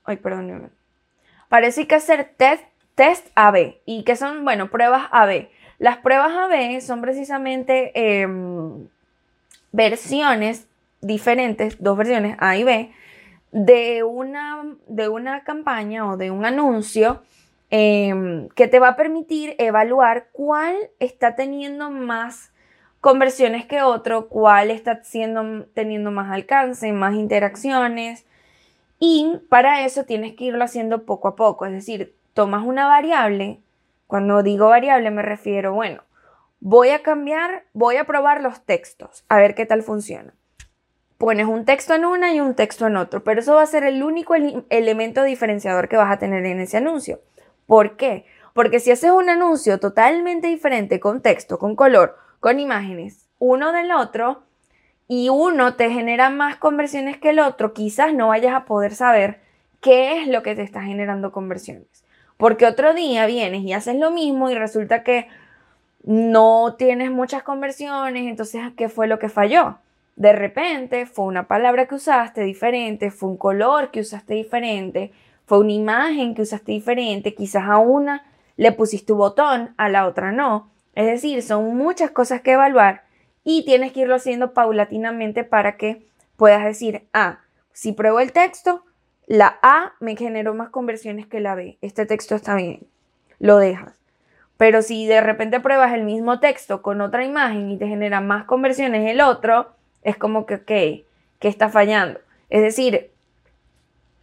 Ay, 0.03 0.17
perdón. 0.17 0.71
Parece 1.49 1.87
que 1.87 1.95
hacer 1.95 2.31
test, 2.37 2.63
test 2.93 3.29
AB. 3.33 3.77
¿Y 3.85 4.03
que 4.03 4.15
son? 4.15 4.45
Bueno, 4.45 4.69
pruebas 4.69 5.07
AB. 5.11 5.49
Las 5.79 5.97
pruebas 5.97 6.33
AB 6.33 6.81
son 6.81 7.01
precisamente 7.01 7.93
em, 7.95 8.87
versiones 9.71 10.67
diferentes, 11.01 11.81
dos 11.81 11.97
versiones 11.97 12.37
A 12.39 12.57
y 12.57 12.63
B, 12.63 12.93
de 13.51 14.03
una, 14.03 14.77
de 14.87 15.09
una 15.09 15.43
campaña 15.43 16.09
o 16.09 16.17
de 16.17 16.31
un 16.31 16.45
anuncio 16.45 17.21
em, 17.69 18.49
que 18.49 18.67
te 18.67 18.79
va 18.79 18.89
a 18.89 18.95
permitir 18.95 19.55
evaluar 19.57 20.29
cuál 20.31 20.75
está 20.99 21.35
teniendo 21.35 21.89
más 21.91 22.53
conversiones 23.01 23.65
que 23.65 23.81
otro, 23.81 24.29
cuál 24.29 24.71
está 24.71 25.03
siendo, 25.03 25.65
teniendo 25.73 26.11
más 26.11 26.31
alcance, 26.31 26.91
más 26.93 27.15
interacciones. 27.15 28.25
Y 28.99 29.39
para 29.49 29.85
eso 29.85 30.05
tienes 30.05 30.35
que 30.35 30.45
irlo 30.45 30.63
haciendo 30.63 31.05
poco 31.05 31.27
a 31.29 31.35
poco. 31.35 31.65
Es 31.65 31.71
decir, 31.71 32.15
tomas 32.33 32.65
una 32.65 32.87
variable. 32.87 33.61
Cuando 34.07 34.43
digo 34.43 34.67
variable 34.67 35.09
me 35.11 35.23
refiero, 35.23 35.73
bueno, 35.73 36.03
voy 36.59 36.89
a 36.89 37.01
cambiar, 37.01 37.65
voy 37.73 37.97
a 37.97 38.05
probar 38.05 38.41
los 38.41 38.63
textos, 38.65 39.25
a 39.29 39.37
ver 39.37 39.55
qué 39.55 39.65
tal 39.65 39.83
funciona 39.83 40.33
pones 41.21 41.45
un 41.45 41.65
texto 41.65 41.93
en 41.93 42.03
una 42.03 42.33
y 42.33 42.39
un 42.39 42.55
texto 42.55 42.87
en 42.87 42.97
otro, 42.97 43.23
pero 43.23 43.41
eso 43.41 43.53
va 43.53 43.61
a 43.61 43.67
ser 43.67 43.83
el 43.83 44.01
único 44.01 44.33
elemento 44.69 45.23
diferenciador 45.23 45.87
que 45.87 45.95
vas 45.95 46.11
a 46.11 46.17
tener 46.17 46.47
en 46.47 46.59
ese 46.59 46.77
anuncio. 46.77 47.21
¿Por 47.67 47.95
qué? 47.95 48.25
Porque 48.55 48.79
si 48.79 48.89
haces 48.89 49.11
un 49.11 49.29
anuncio 49.29 49.79
totalmente 49.79 50.47
diferente 50.47 50.99
con 50.99 51.21
texto, 51.21 51.59
con 51.59 51.75
color, 51.75 52.17
con 52.39 52.59
imágenes, 52.59 53.29
uno 53.37 53.71
del 53.71 53.91
otro, 53.91 54.41
y 55.07 55.29
uno 55.29 55.75
te 55.75 55.91
genera 55.91 56.31
más 56.31 56.55
conversiones 56.55 57.19
que 57.19 57.29
el 57.29 57.39
otro, 57.39 57.71
quizás 57.71 58.15
no 58.15 58.29
vayas 58.29 58.55
a 58.55 58.65
poder 58.65 58.95
saber 58.95 59.41
qué 59.79 60.19
es 60.19 60.27
lo 60.27 60.41
que 60.41 60.55
te 60.55 60.63
está 60.63 60.81
generando 60.81 61.31
conversiones. 61.31 62.03
Porque 62.37 62.65
otro 62.65 62.95
día 62.95 63.27
vienes 63.27 63.61
y 63.61 63.73
haces 63.73 63.95
lo 63.95 64.09
mismo 64.09 64.49
y 64.49 64.55
resulta 64.55 65.03
que 65.03 65.27
no 66.03 66.73
tienes 66.79 67.11
muchas 67.11 67.43
conversiones, 67.43 68.25
entonces, 68.25 68.63
¿qué 68.75 68.89
fue 68.89 69.05
lo 69.05 69.19
que 69.19 69.29
falló? 69.29 69.77
De 70.15 70.33
repente 70.33 71.05
fue 71.05 71.25
una 71.25 71.47
palabra 71.47 71.87
que 71.87 71.95
usaste 71.95 72.41
diferente, 72.41 73.11
fue 73.11 73.29
un 73.29 73.37
color 73.37 73.91
que 73.91 74.01
usaste 74.01 74.33
diferente, 74.33 75.11
fue 75.45 75.59
una 75.59 75.71
imagen 75.71 76.35
que 76.35 76.43
usaste 76.43 76.71
diferente, 76.71 77.33
quizás 77.33 77.63
a 77.67 77.77
una 77.77 78.25
le 78.57 78.71
pusiste 78.71 79.13
un 79.13 79.19
botón, 79.19 79.73
a 79.77 79.89
la 79.89 80.05
otra 80.05 80.31
no. 80.31 80.69
Es 80.93 81.05
decir, 81.05 81.41
son 81.41 81.75
muchas 81.75 82.11
cosas 82.11 82.41
que 82.41 82.51
evaluar 82.51 83.03
y 83.43 83.65
tienes 83.65 83.91
que 83.91 84.01
irlo 84.01 84.15
haciendo 84.15 84.53
paulatinamente 84.53 85.43
para 85.43 85.77
que 85.77 86.05
puedas 86.35 86.63
decir, 86.63 87.07
ah, 87.13 87.39
si 87.73 87.93
pruebo 87.93 88.19
el 88.19 88.33
texto, 88.33 88.83
la 89.25 89.59
A 89.61 89.93
me 89.99 90.15
generó 90.15 90.53
más 90.53 90.69
conversiones 90.69 91.25
que 91.25 91.39
la 91.39 91.55
B. 91.55 91.77
Este 91.81 92.05
texto 92.05 92.35
está 92.35 92.55
bien. 92.55 92.85
Lo 93.39 93.57
dejas. 93.57 93.93
Pero 94.57 94.81
si 94.81 95.07
de 95.07 95.21
repente 95.21 95.59
pruebas 95.59 95.93
el 95.93 96.03
mismo 96.03 96.39
texto 96.39 96.81
con 96.81 97.01
otra 97.01 97.25
imagen 97.25 97.71
y 97.71 97.77
te 97.77 97.87
genera 97.87 98.21
más 98.21 98.43
conversiones 98.43 99.09
el 99.09 99.21
otro, 99.21 99.73
es 100.03 100.17
como 100.17 100.45
que, 100.45 100.55
ok, 100.55 100.65
¿qué 100.65 101.47
está 101.47 101.69
fallando? 101.69 102.19
Es 102.49 102.61
decir, 102.61 103.11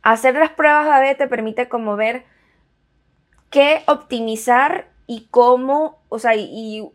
hacer 0.03 0.35
las 0.35 0.51
pruebas 0.51 0.87
A-B 0.89 1.15
te 1.15 1.29
permite 1.29 1.69
como 1.69 1.97
ver 1.97 2.25
qué 3.51 3.83
optimizar 3.87 4.89
y 5.07 5.29
cómo, 5.31 5.99
o 6.09 6.19
sea, 6.19 6.35
y, 6.37 6.89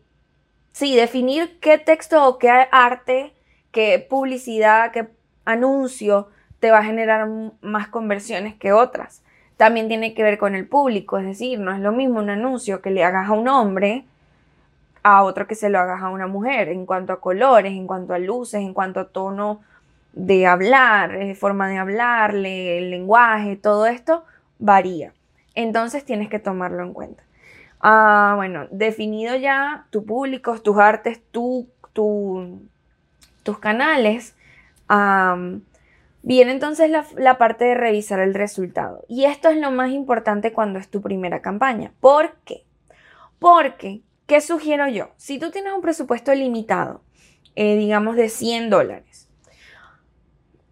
sí, 0.72 0.96
definir 0.96 1.58
qué 1.60 1.78
texto 1.78 2.26
o 2.26 2.38
qué 2.38 2.50
arte, 2.70 3.32
qué 3.72 4.04
publicidad, 4.08 4.92
qué 4.92 5.08
anuncio 5.44 6.28
te 6.60 6.70
va 6.70 6.78
a 6.78 6.84
generar 6.84 7.28
más 7.60 7.88
conversiones 7.88 8.54
que 8.54 8.72
otras. 8.72 9.22
También 9.56 9.88
tiene 9.88 10.14
que 10.14 10.22
ver 10.22 10.38
con 10.38 10.54
el 10.54 10.66
público, 10.66 11.18
es 11.18 11.26
decir, 11.26 11.58
no 11.58 11.72
es 11.72 11.80
lo 11.80 11.92
mismo 11.92 12.18
un 12.18 12.30
anuncio 12.30 12.82
que 12.82 12.90
le 12.90 13.04
hagas 13.04 13.28
a 13.28 13.32
un 13.32 13.48
hombre 13.48 14.04
a 15.04 15.22
otro 15.22 15.46
que 15.46 15.54
se 15.54 15.68
lo 15.68 15.78
hagas 15.78 16.02
a 16.02 16.08
una 16.08 16.26
mujer, 16.26 16.68
en 16.70 16.86
cuanto 16.86 17.12
a 17.12 17.20
colores, 17.20 17.72
en 17.72 17.86
cuanto 17.86 18.14
a 18.14 18.18
luces, 18.18 18.62
en 18.62 18.72
cuanto 18.72 19.00
a 19.00 19.08
tono 19.08 19.60
de 20.14 20.46
hablar, 20.46 21.14
eh, 21.14 21.34
forma 21.34 21.68
de 21.68 21.76
hablarle, 21.76 22.78
el 22.78 22.90
lenguaje, 22.90 23.56
todo 23.56 23.86
esto 23.86 24.24
varía. 24.58 25.12
Entonces 25.54 26.06
tienes 26.06 26.30
que 26.30 26.38
tomarlo 26.38 26.82
en 26.82 26.94
cuenta. 26.94 27.22
Ah, 27.80 28.32
bueno, 28.36 28.66
definido 28.70 29.36
ya 29.36 29.86
tu 29.90 30.06
público, 30.06 30.58
tus 30.62 30.78
artes, 30.78 31.20
tu, 31.30 31.68
tus 31.92 33.58
canales, 33.58 34.34
viene 36.22 36.52
entonces 36.52 36.88
la, 36.88 37.04
la 37.18 37.36
parte 37.36 37.66
de 37.66 37.74
revisar 37.74 38.20
el 38.20 38.32
resultado. 38.32 39.04
Y 39.06 39.26
esto 39.26 39.50
es 39.50 39.58
lo 39.58 39.70
más 39.70 39.90
importante 39.90 40.54
cuando 40.54 40.78
es 40.78 40.88
tu 40.88 41.02
primera 41.02 41.42
campaña. 41.42 41.92
¿Por 42.00 42.36
qué? 42.46 42.64
Porque 43.38 44.00
¿Qué 44.26 44.40
sugiero 44.40 44.88
yo? 44.88 45.10
Si 45.16 45.38
tú 45.38 45.50
tienes 45.50 45.72
un 45.72 45.82
presupuesto 45.82 46.34
limitado, 46.34 47.02
eh, 47.56 47.76
digamos 47.76 48.16
de 48.16 48.30
100 48.30 48.70
dólares, 48.70 49.28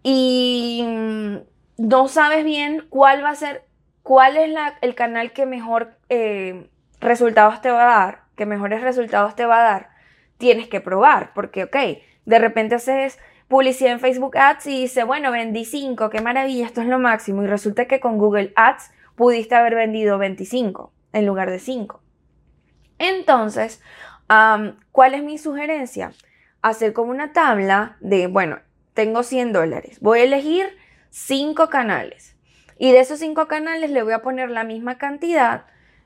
y 0.01 0.83
mm, 0.85 1.37
no 1.77 2.07
sabes 2.07 2.43
bien 2.43 2.85
cuál 2.89 3.23
va 3.23 3.29
a 3.29 3.35
ser, 3.35 3.65
cuál 4.01 4.37
es 4.37 4.53
el 4.81 4.95
canal 4.95 5.33
que 5.33 5.45
mejor 5.45 5.97
eh, 6.09 6.67
resultados 6.99 7.61
te 7.61 7.69
va 7.69 7.83
a 7.83 8.05
dar, 8.05 8.23
que 8.35 8.45
mejores 8.45 8.81
resultados 8.81 9.35
te 9.35 9.45
va 9.45 9.59
a 9.59 9.63
dar, 9.63 9.89
tienes 10.37 10.67
que 10.67 10.81
probar, 10.81 11.31
porque, 11.35 11.65
ok, 11.65 11.77
de 12.25 12.39
repente 12.39 12.75
haces 12.75 13.19
publicidad 13.47 13.93
en 13.93 13.99
Facebook 13.99 14.35
Ads 14.35 14.65
y 14.67 14.81
dice, 14.81 15.03
bueno, 15.03 15.31
vendí 15.31 15.63
5, 15.63 16.09
qué 16.09 16.21
maravilla, 16.21 16.65
esto 16.65 16.81
es 16.81 16.87
lo 16.87 16.97
máximo, 16.97 17.43
y 17.43 17.47
resulta 17.47 17.85
que 17.85 17.99
con 17.99 18.17
Google 18.17 18.51
Ads 18.55 18.91
pudiste 19.15 19.53
haber 19.53 19.75
vendido 19.75 20.17
25 20.17 20.91
en 21.13 21.25
lugar 21.27 21.51
de 21.51 21.59
5. 21.59 22.02
Entonces, 23.03 23.81
¿cuál 24.93 25.13
es 25.13 25.23
mi 25.23 25.37
sugerencia? 25.37 26.13
Hacer 26.61 26.93
como 26.93 27.11
una 27.11 27.33
tabla 27.33 27.97
de, 27.99 28.27
bueno, 28.27 28.59
tengo 28.93 29.23
100 29.23 29.51
dólares, 29.51 29.97
voy 29.99 30.19
a 30.19 30.23
elegir 30.23 30.69
5 31.09 31.67
canales 31.67 32.37
y 32.77 32.93
de 32.93 33.01
esos 33.01 33.19
5 33.19 33.47
canales 33.47 33.91
le 33.91 34.03
voy 34.03 34.13
a 34.13 34.21
poner 34.21 34.49
la 34.49 34.63
misma 34.63 34.97
cantidad, 34.97 35.65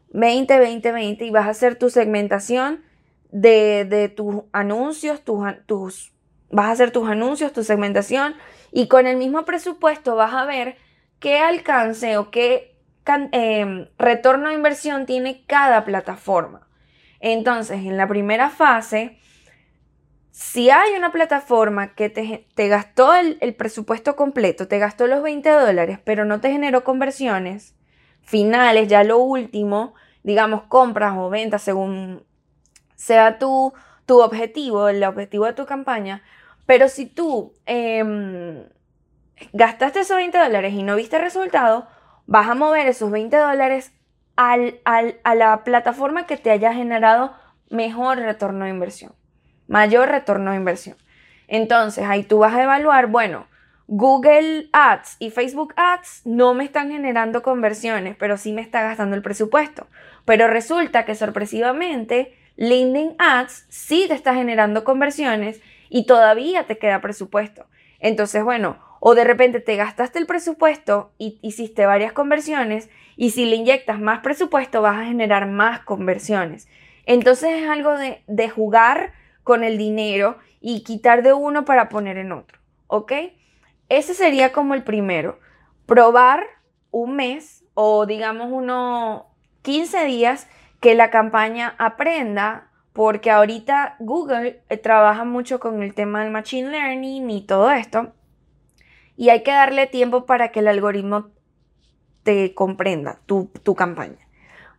20, 0.09 0.57
20, 0.57 0.91
20 0.91 1.25
y 1.25 1.29
vas 1.29 1.45
a 1.45 1.51
hacer 1.51 1.75
tu 1.75 1.91
segmentación 1.91 2.83
de, 3.29 4.11
tus 4.15 4.43
anuncios, 4.51 5.21
tus, 5.21 6.13
vas 6.49 6.65
a 6.65 6.71
hacer 6.71 6.89
tus 6.89 7.07
anuncios, 7.07 7.53
tu 7.53 7.63
segmentación 7.63 8.33
y 8.71 8.87
con 8.87 9.05
el 9.05 9.17
mismo 9.17 9.45
presupuesto 9.45 10.15
vas 10.15 10.33
a 10.33 10.45
ver 10.45 10.77
qué 11.19 11.37
alcance 11.37 12.17
o 12.17 12.31
qué 12.31 12.75
em, 13.05 13.87
retorno 13.99 14.49
de 14.49 14.55
inversión 14.55 15.05
tiene 15.05 15.43
cada 15.45 15.85
plataforma. 15.85 16.66
Entonces, 17.19 17.77
en 17.77 17.97
la 17.97 18.07
primera 18.07 18.50
fase, 18.50 19.17
si 20.31 20.69
hay 20.69 20.93
una 20.95 21.12
plataforma 21.12 21.95
que 21.95 22.09
te, 22.09 22.67
gastó 22.67 23.15
el, 23.15 23.55
presupuesto 23.55 24.15
completo, 24.15 24.67
te 24.67 24.77
gastó 24.77 25.07
los 25.07 25.24
20 25.24 25.50
dólares, 25.50 26.00
pero 26.03 26.25
no 26.25 26.39
te 26.41 26.51
generó 26.51 26.83
conversiones 26.83 27.75
finales, 28.21 28.88
ya 28.88 29.03
lo 29.03 29.17
último, 29.17 29.95
digamos, 30.21 30.63
compras 30.63 31.15
o 31.17 31.29
ventas 31.29 31.63
según 31.63 32.24
sea 32.95 33.39
tu, 33.39 33.74
tu 34.05 34.21
objetivo, 34.21 34.89
el 34.89 35.03
objetivo 35.03 35.45
de 35.45 35.53
tu 35.53 35.65
campaña, 35.65 36.21
pero 36.67 36.88
si 36.88 37.07
tú 37.07 37.53
em, 37.65 38.63
gastaste 39.53 40.01
esos 40.01 40.17
20 40.17 40.38
dólares 40.38 40.74
y 40.74 40.83
no 40.83 40.95
viste 40.95 41.17
resultado, 41.17 41.88
vas 42.27 42.47
a 42.47 42.53
mover 42.55 42.86
esos 42.86 43.09
20 43.09 43.36
dólares 43.38 43.93
a 44.38 45.36
la 45.36 45.63
plataforma 45.65 46.25
que 46.27 46.38
te 46.38 46.51
haya 46.51 46.74
generado 46.74 47.34
mejor 47.70 48.20
retorno 48.20 48.65
de 48.65 48.72
inversión, 48.72 49.13
mayor 49.67 50.10
retorno 50.10 50.51
de 50.51 50.58
inversión. 50.58 50.96
Entonces 51.48 52.06
ahí 52.06 52.24
tú 52.24 52.39
vas 52.39 52.53
a 52.53 52.63
evaluar, 52.63 53.08
bueno, 53.08 53.48
Google 53.88 54.70
Ads 54.74 55.15
y 55.20 55.32
Facebook 55.32 55.74
Ads 55.77 56.24
no 56.25 56.53
me 56.53 56.65
están 56.65 56.91
generando 56.91 57.41
conversiones, 57.41 58.15
pero 58.17 58.38
sí 58.38 58.51
me 58.51 58.62
está 58.62 58.84
gastando 58.84 59.15
el 59.15 59.22
presupuesto. 59.22 59.88
Pero 60.25 60.48
resulta 60.48 61.06
que 61.06 61.15
sorpresivamente 61.15 62.38
LinkedIn 62.58 63.15
Ads 63.17 63.65
sí 63.70 64.06
te 64.08 64.13
está 64.13 64.34
generando 64.34 64.84
conversiones 64.84 65.62
y 65.89 66.06
todavía 66.06 66.65
te 66.65 66.77
queda 66.77 67.00
presupuesto. 67.00 67.65
Entonces, 68.00 68.44
bueno, 68.44 68.77
O 68.99 69.15
de 69.15 69.23
repente 69.23 69.59
te 69.59 69.75
gastaste 69.75 70.19
el 70.19 70.25
presupuesto 70.25 71.11
y 71.17 71.39
hiciste 71.41 71.85
varias 71.85 72.13
conversiones 72.13 72.89
y 73.15 73.31
si 73.31 73.45
le 73.45 73.55
inyectas 73.55 73.99
más 73.99 74.19
presupuesto 74.19 74.81
vas 74.81 74.97
a 74.97 75.05
generar 75.05 75.47
más 75.47 75.81
conversiones. 75.81 76.67
Entonces 77.05 77.63
es 77.63 77.69
algo 77.69 77.97
de, 77.97 78.23
de 78.27 78.49
jugar 78.49 79.13
con 79.43 79.63
el 79.63 79.77
dinero 79.77 80.37
y 80.59 80.83
quitar 80.83 81.23
de 81.23 81.33
uno 81.33 81.65
para 81.65 81.89
poner 81.89 82.17
en 82.17 82.31
otro, 82.31 82.59
¿ok? 82.87 83.13
Ese 83.89 84.13
sería 84.13 84.51
como 84.51 84.73
el 84.73 84.83
primero. 84.83 85.39
Probar 85.85 86.45
un 86.91 87.15
mes 87.15 87.63
o 87.73 88.05
digamos 88.05 88.51
unos 88.51 89.23
15 89.61 90.05
días 90.05 90.47
que 90.79 90.95
la 90.95 91.09
campaña 91.09 91.75
aprenda, 91.77 92.69
porque 92.93 93.31
ahorita 93.31 93.95
Google 93.99 94.61
eh, 94.69 94.77
trabaja 94.77 95.23
mucho 95.23 95.59
con 95.59 95.81
el 95.83 95.93
tema 95.93 96.23
del 96.23 96.31
Machine 96.31 96.69
Learning 96.69 97.29
y 97.29 97.45
todo 97.45 97.71
esto, 97.71 98.13
y 99.17 99.29
hay 99.29 99.43
que 99.43 99.51
darle 99.51 99.88
tiempo 99.88 100.25
para 100.25 100.51
que 100.51 100.59
el 100.59 100.67
algoritmo 100.67 101.31
te 102.24 102.53
comprenda 102.53 103.19
tu, 103.25 103.50
campaña. 103.75 104.27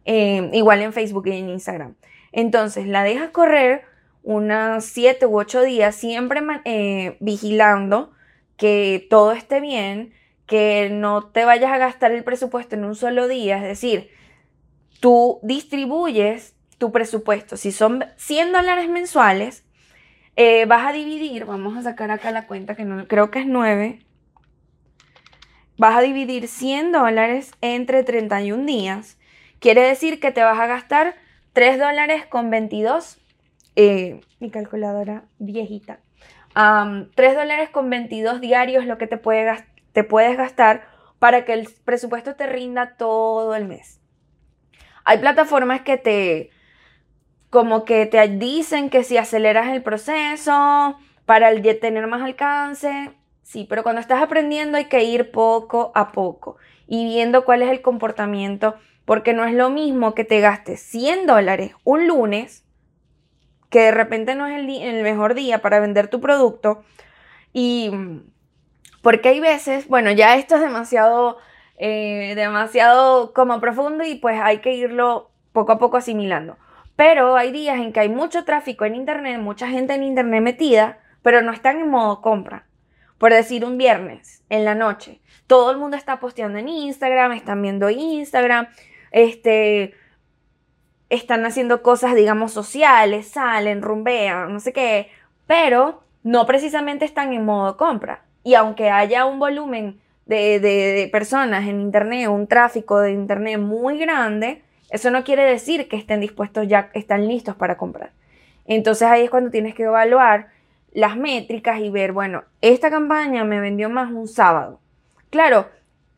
Eh, 0.04 0.48
igual 0.52 0.80
en 0.80 0.92
Facebook 0.92 1.26
y 1.26 1.32
en 1.32 1.50
Instagram. 1.50 1.96
Entonces 2.32 2.86
la 2.86 3.02
dejas 3.02 3.30
correr 3.30 3.82
unas 4.22 4.84
7 4.84 5.26
u 5.26 5.38
8 5.38 5.62
días, 5.62 5.94
siempre 5.94 6.40
eh, 6.64 7.16
vigilando 7.20 8.12
que 8.56 9.06
todo 9.10 9.32
esté 9.32 9.60
bien, 9.60 10.12
que 10.46 10.88
no 10.90 11.26
te 11.26 11.44
vayas 11.44 11.72
a 11.72 11.78
gastar 11.78 12.12
el 12.12 12.24
presupuesto 12.24 12.74
en 12.74 12.84
un 12.84 12.94
solo 12.94 13.28
día, 13.28 13.56
es 13.56 13.62
decir, 13.62 14.10
tú 15.00 15.40
distribuyes 15.42 16.54
tu 16.78 16.92
presupuesto. 16.92 17.56
Si 17.56 17.72
son 17.72 18.04
100 18.16 18.52
dólares 18.52 18.88
mensuales, 18.88 19.64
eh, 20.36 20.64
vas 20.66 20.86
a 20.86 20.92
dividir, 20.92 21.44
vamos 21.44 21.76
a 21.76 21.82
sacar 21.82 22.10
acá 22.10 22.30
la 22.30 22.46
cuenta 22.46 22.76
que 22.76 22.84
no 22.84 23.06
creo 23.08 23.30
que 23.30 23.40
es 23.40 23.46
9. 23.46 24.00
Vas 25.78 25.96
a 25.96 26.00
dividir 26.00 26.48
100 26.48 26.90
dólares 26.90 27.52
entre 27.60 28.02
31 28.02 28.66
días. 28.66 29.16
Quiere 29.60 29.82
decir 29.82 30.18
que 30.18 30.32
te 30.32 30.42
vas 30.42 30.58
a 30.58 30.66
gastar 30.66 31.14
3 31.52 31.78
dólares 31.78 32.26
con 32.26 32.50
22. 32.50 33.18
Eh, 33.76 34.20
mi 34.40 34.50
calculadora 34.50 35.22
viejita. 35.38 36.00
3 36.54 37.36
dólares 37.36 37.70
con 37.70 37.88
22 37.90 38.40
diarios 38.40 38.86
lo 38.86 38.98
que 38.98 39.06
te, 39.06 39.18
puede, 39.18 39.64
te 39.92 40.02
puedes 40.02 40.36
gastar 40.36 40.88
para 41.20 41.44
que 41.44 41.52
el 41.52 41.68
presupuesto 41.84 42.34
te 42.34 42.48
rinda 42.48 42.96
todo 42.96 43.54
el 43.54 43.66
mes. 43.66 44.00
Hay 45.04 45.18
plataformas 45.18 45.82
que 45.82 45.96
te, 45.96 46.50
como 47.50 47.84
que 47.84 48.06
te 48.06 48.26
dicen 48.26 48.90
que 48.90 49.04
si 49.04 49.16
aceleras 49.16 49.68
el 49.68 49.84
proceso 49.84 50.98
para 51.24 51.50
el 51.50 51.62
tener 51.78 52.08
más 52.08 52.22
alcance, 52.22 53.12
sí, 53.48 53.66
pero 53.68 53.82
cuando 53.82 54.00
estás 54.00 54.22
aprendiendo 54.22 54.76
hay 54.76 54.84
que 54.84 55.04
ir 55.04 55.30
poco 55.30 55.90
a 55.94 56.12
poco 56.12 56.58
y 56.86 57.06
viendo 57.06 57.44
cuál 57.44 57.62
es 57.62 57.70
el 57.70 57.80
comportamiento, 57.80 58.74
porque 59.06 59.32
no 59.32 59.46
es 59.46 59.54
lo 59.54 59.70
mismo 59.70 60.14
que 60.14 60.24
te 60.24 60.40
gastes 60.40 60.80
100 60.80 61.26
dólares 61.26 61.72
un 61.82 62.06
lunes, 62.06 62.64
que 63.70 63.80
de 63.80 63.90
repente 63.90 64.34
no 64.34 64.46
es 64.46 64.58
el, 64.58 65.02
mejor 65.02 65.34
día 65.34 65.62
para 65.62 65.80
vender 65.80 66.08
tu 66.08 66.20
producto, 66.20 66.84
y 67.54 67.90
porque 69.02 69.30
hay 69.30 69.40
veces, 69.40 69.88
bueno, 69.88 70.10
ya 70.12 70.36
esto 70.36 70.56
es 70.56 70.60
demasiado 70.60 71.38
eh, 71.78 72.34
demasiado 72.36 73.32
como 73.32 73.60
profundo 73.60 74.04
y 74.04 74.16
pues 74.16 74.38
hay 74.42 74.58
que 74.58 74.74
irlo 74.74 75.30
poco 75.52 75.72
a 75.72 75.78
poco 75.78 75.96
asimilando. 75.96 76.58
Pero 76.96 77.36
hay 77.36 77.52
días 77.52 77.78
en 77.78 77.92
que 77.92 78.00
hay 78.00 78.08
mucho 78.08 78.44
tráfico 78.44 78.84
en 78.84 78.94
Internet, 78.94 79.40
mucha 79.40 79.68
gente 79.68 79.94
en 79.94 80.02
Internet 80.02 80.42
metida, 80.42 80.98
pero 81.22 81.40
no 81.40 81.52
están 81.52 81.78
en 81.78 81.88
modo 81.88 82.20
compra. 82.20 82.66
Por 83.18 83.32
decir 83.32 83.64
un 83.64 83.78
viernes 83.78 84.42
en 84.48 84.64
la 84.64 84.74
noche, 84.74 85.20
todo 85.46 85.70
el 85.70 85.78
mundo 85.78 85.96
está 85.96 86.20
posteando 86.20 86.58
en 86.58 86.68
Instagram, 86.68 87.32
están 87.32 87.60
viendo 87.60 87.90
Instagram, 87.90 88.68
este, 89.10 89.94
están 91.10 91.44
haciendo 91.44 91.82
cosas, 91.82 92.14
digamos, 92.14 92.52
sociales, 92.52 93.28
salen, 93.28 93.82
rumbean, 93.82 94.52
no 94.52 94.60
sé 94.60 94.72
qué, 94.72 95.08
pero 95.46 96.02
no 96.22 96.46
precisamente 96.46 97.04
están 97.04 97.32
en 97.32 97.44
modo 97.44 97.76
compra. 97.76 98.22
Y 98.44 98.54
aunque 98.54 98.90
haya 98.90 99.24
un 99.24 99.38
volumen 99.38 100.00
de, 100.26 101.08
personas 101.10 101.66
en 101.66 101.80
Internet, 101.80 102.28
un 102.28 102.46
tráfico 102.46 103.00
de 103.00 103.12
Internet 103.12 103.58
muy 103.58 103.98
grande, 103.98 104.62
eso 104.90 105.10
no 105.10 105.24
quiere 105.24 105.44
decir 105.44 105.88
que 105.88 105.96
estén 105.96 106.20
dispuestos 106.20 106.68
ya, 106.68 106.90
están 106.94 107.26
listos 107.26 107.56
para 107.56 107.76
comprar. 107.76 108.12
Entonces 108.66 109.08
ahí 109.08 109.24
es 109.24 109.30
cuando 109.30 109.50
tienes 109.50 109.74
que 109.74 109.84
evaluar 109.84 110.48
las 110.98 111.16
métricas 111.16 111.78
y 111.78 111.90
ver, 111.90 112.10
bueno, 112.10 112.42
esta 112.60 112.90
campaña 112.90 113.44
me 113.44 113.60
vendió 113.60 113.88
más 113.88 114.10
un 114.10 114.26
sábado. 114.26 114.80
Claro, 115.30 115.68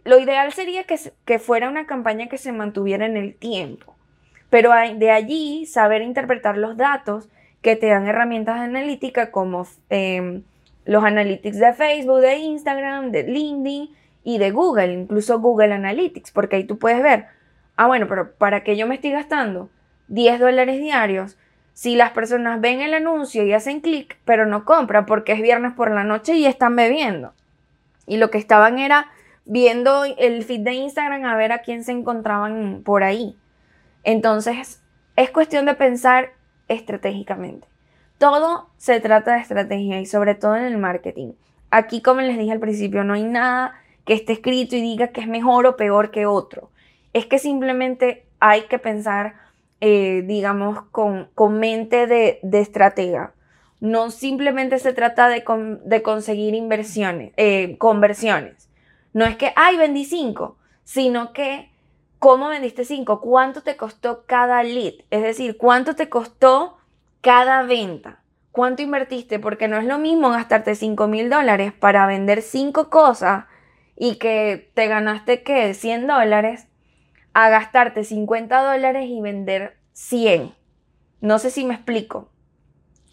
lo 0.05 0.19
ideal 0.19 0.55
sería 0.55 0.85
que, 0.85 0.99
que 1.27 1.39
fuera 1.39 1.69
una 1.69 1.85
campaña 1.85 2.29
que 2.29 2.39
se 2.39 2.51
mantuviera 2.51 3.05
en 3.05 3.19
el 3.19 3.35
tiempo, 3.35 3.95
pero 4.49 4.71
de 4.97 5.11
allí 5.11 5.67
saber 5.67 6.01
interpretar 6.01 6.57
los 6.57 6.79
datos 6.79 7.29
que 7.61 7.77
te 7.77 7.89
dan 7.89 8.09
herramientas 8.09 8.59
analíticas 8.59 9.29
como 9.29 9.67
em, 9.91 10.45
los 10.87 11.05
analytics 11.05 11.59
de 11.59 11.75
Facebook, 11.75 12.21
de 12.21 12.37
Instagram, 12.39 13.11
de 13.11 13.25
LinkedIn 13.25 13.91
y 14.25 14.39
de 14.39 14.51
Google, 14.51 14.95
incluso 14.95 15.41
Google 15.41 15.75
Analytics, 15.75 16.31
porque 16.31 16.57
ahí 16.57 16.65
tú 16.65 16.79
puedes 16.79 17.03
ver, 17.03 17.27
ah, 17.77 17.87
bueno, 17.87 18.09
pero 18.09 18.33
¿para 18.33 18.65
qué 18.65 18.79
yo 18.79 18.87
me 18.87 18.95
estoy 18.95 19.11
gastando 19.11 19.69
10 20.09 20.41
dólares 20.41 20.81
diarios 20.81 21.37
si 21.81 21.97
las 21.97 22.11
personas 22.11 22.61
ven 22.61 22.83
el 22.83 22.93
anuncio 22.93 23.43
y 23.43 23.55
hacen 23.55 23.81
clic, 23.81 24.19
pero 24.27 24.45
no 24.45 24.67
compran 24.67 25.07
porque 25.07 25.33
es 25.33 25.41
viernes 25.41 25.73
por 25.73 25.91
la 25.91 26.05
noche 26.05 26.35
y 26.35 26.45
están 26.45 26.77
bebiendo? 26.77 27.33
Y 28.07 28.19
lo 28.19 28.31
que 28.31 28.37
estaban 28.37 28.79
era 28.79 29.11
viendo 29.47 30.05
el 30.05 30.45
feed 30.45 30.61
de 30.61 30.75
Instagram 30.75 31.25
a 31.25 31.37
ver 31.37 31.53
a 31.53 31.61
quién 31.63 31.83
se 31.83 31.93
encontraban 31.93 32.83
por 32.85 33.03
ahí. 33.03 33.35
Entonces, 34.05 34.83
es 35.17 35.31
cuestión 35.31 35.65
de 35.65 35.73
pensar 35.73 36.35
estratégicamente. 36.69 37.67
Todo 38.19 38.69
se 38.77 39.01
trata 39.01 39.33
de 39.33 39.41
estrategia 39.41 40.03
y 40.03 40.05
sobre 40.05 40.35
todo 40.35 40.57
en 40.57 40.65
el 40.65 40.77
marketing. 40.77 41.33
Aquí, 41.71 42.03
como 42.03 42.21
les 42.21 42.37
dije 42.37 42.53
al 42.53 42.61
principio, 42.61 43.05
no 43.05 43.15
hay 43.15 43.25
nada 43.25 43.81
que 44.05 44.13
esté 44.13 44.35
escrito 44.35 44.77
y 44.77 44.83
diga 44.83 45.09
que 45.09 45.23
es 45.23 45.29
mejor 45.29 45.65
o 45.65 45.77
peor 45.77 46.11
que 46.11 46.27
otro. 46.27 46.69
Es 47.15 47.25
que 47.25 47.39
simplemente 47.39 48.27
hay 48.39 48.65
que 48.65 48.79
pensar, 48.79 49.37
eh, 49.81 50.23
digamos, 50.27 50.83
con, 50.91 51.29
mente 51.59 52.07
de, 52.07 52.41
estratega. 52.53 53.35
No 53.81 54.11
simplemente 54.11 54.79
se 54.79 54.93
trata 54.93 55.29
de, 55.29 55.43
conseguir 56.03 56.55
inversiones, 56.55 57.33
eh, 57.37 57.77
conversiones. 57.79 58.69
No 59.13 59.25
es 59.25 59.37
que, 59.37 59.53
ay, 59.57 59.77
vendí 59.77 60.05
cinco, 60.05 60.57
sino 60.85 61.33
que, 61.33 61.71
¿cómo 62.19 62.49
vendiste 62.49 62.85
cinco? 62.85 63.21
¿Cuánto 63.21 63.63
te 63.63 63.77
costó 63.77 64.25
cada 64.27 64.63
lead? 64.63 64.95
Es 65.11 65.23
decir, 65.23 65.57
¿cuánto 65.57 65.97
te 65.97 66.09
costó 66.09 66.79
cada 67.21 67.63
venta? 67.63 68.21
¿Cuánto 68.53 68.83
invertiste? 68.83 69.39
Porque 69.39 69.69
no 69.69 69.79
es 69.79 69.85
lo 69.85 69.99
mismo 69.99 70.31
gastarte 70.31 70.75
5 70.75 71.07
mil 71.07 71.31
dólares 71.31 71.73
para 71.73 72.07
vender 72.07 72.43
cinco 72.43 72.91
cosas 72.91 73.45
y 73.97 74.17
que 74.17 74.71
te 74.75 74.89
ganaste, 74.89 75.43
¿qué? 75.43 75.73
100 75.75 76.07
dólares, 76.07 76.67
a 77.33 77.49
gastarte 77.49 78.05
50 78.05 78.63
dólares 78.63 79.07
y 79.09 79.21
vender 79.21 79.77
100. 79.93 80.55
No 81.21 81.39
sé 81.39 81.51
si 81.51 81.65
me 81.65 81.75
explico. 81.75 82.31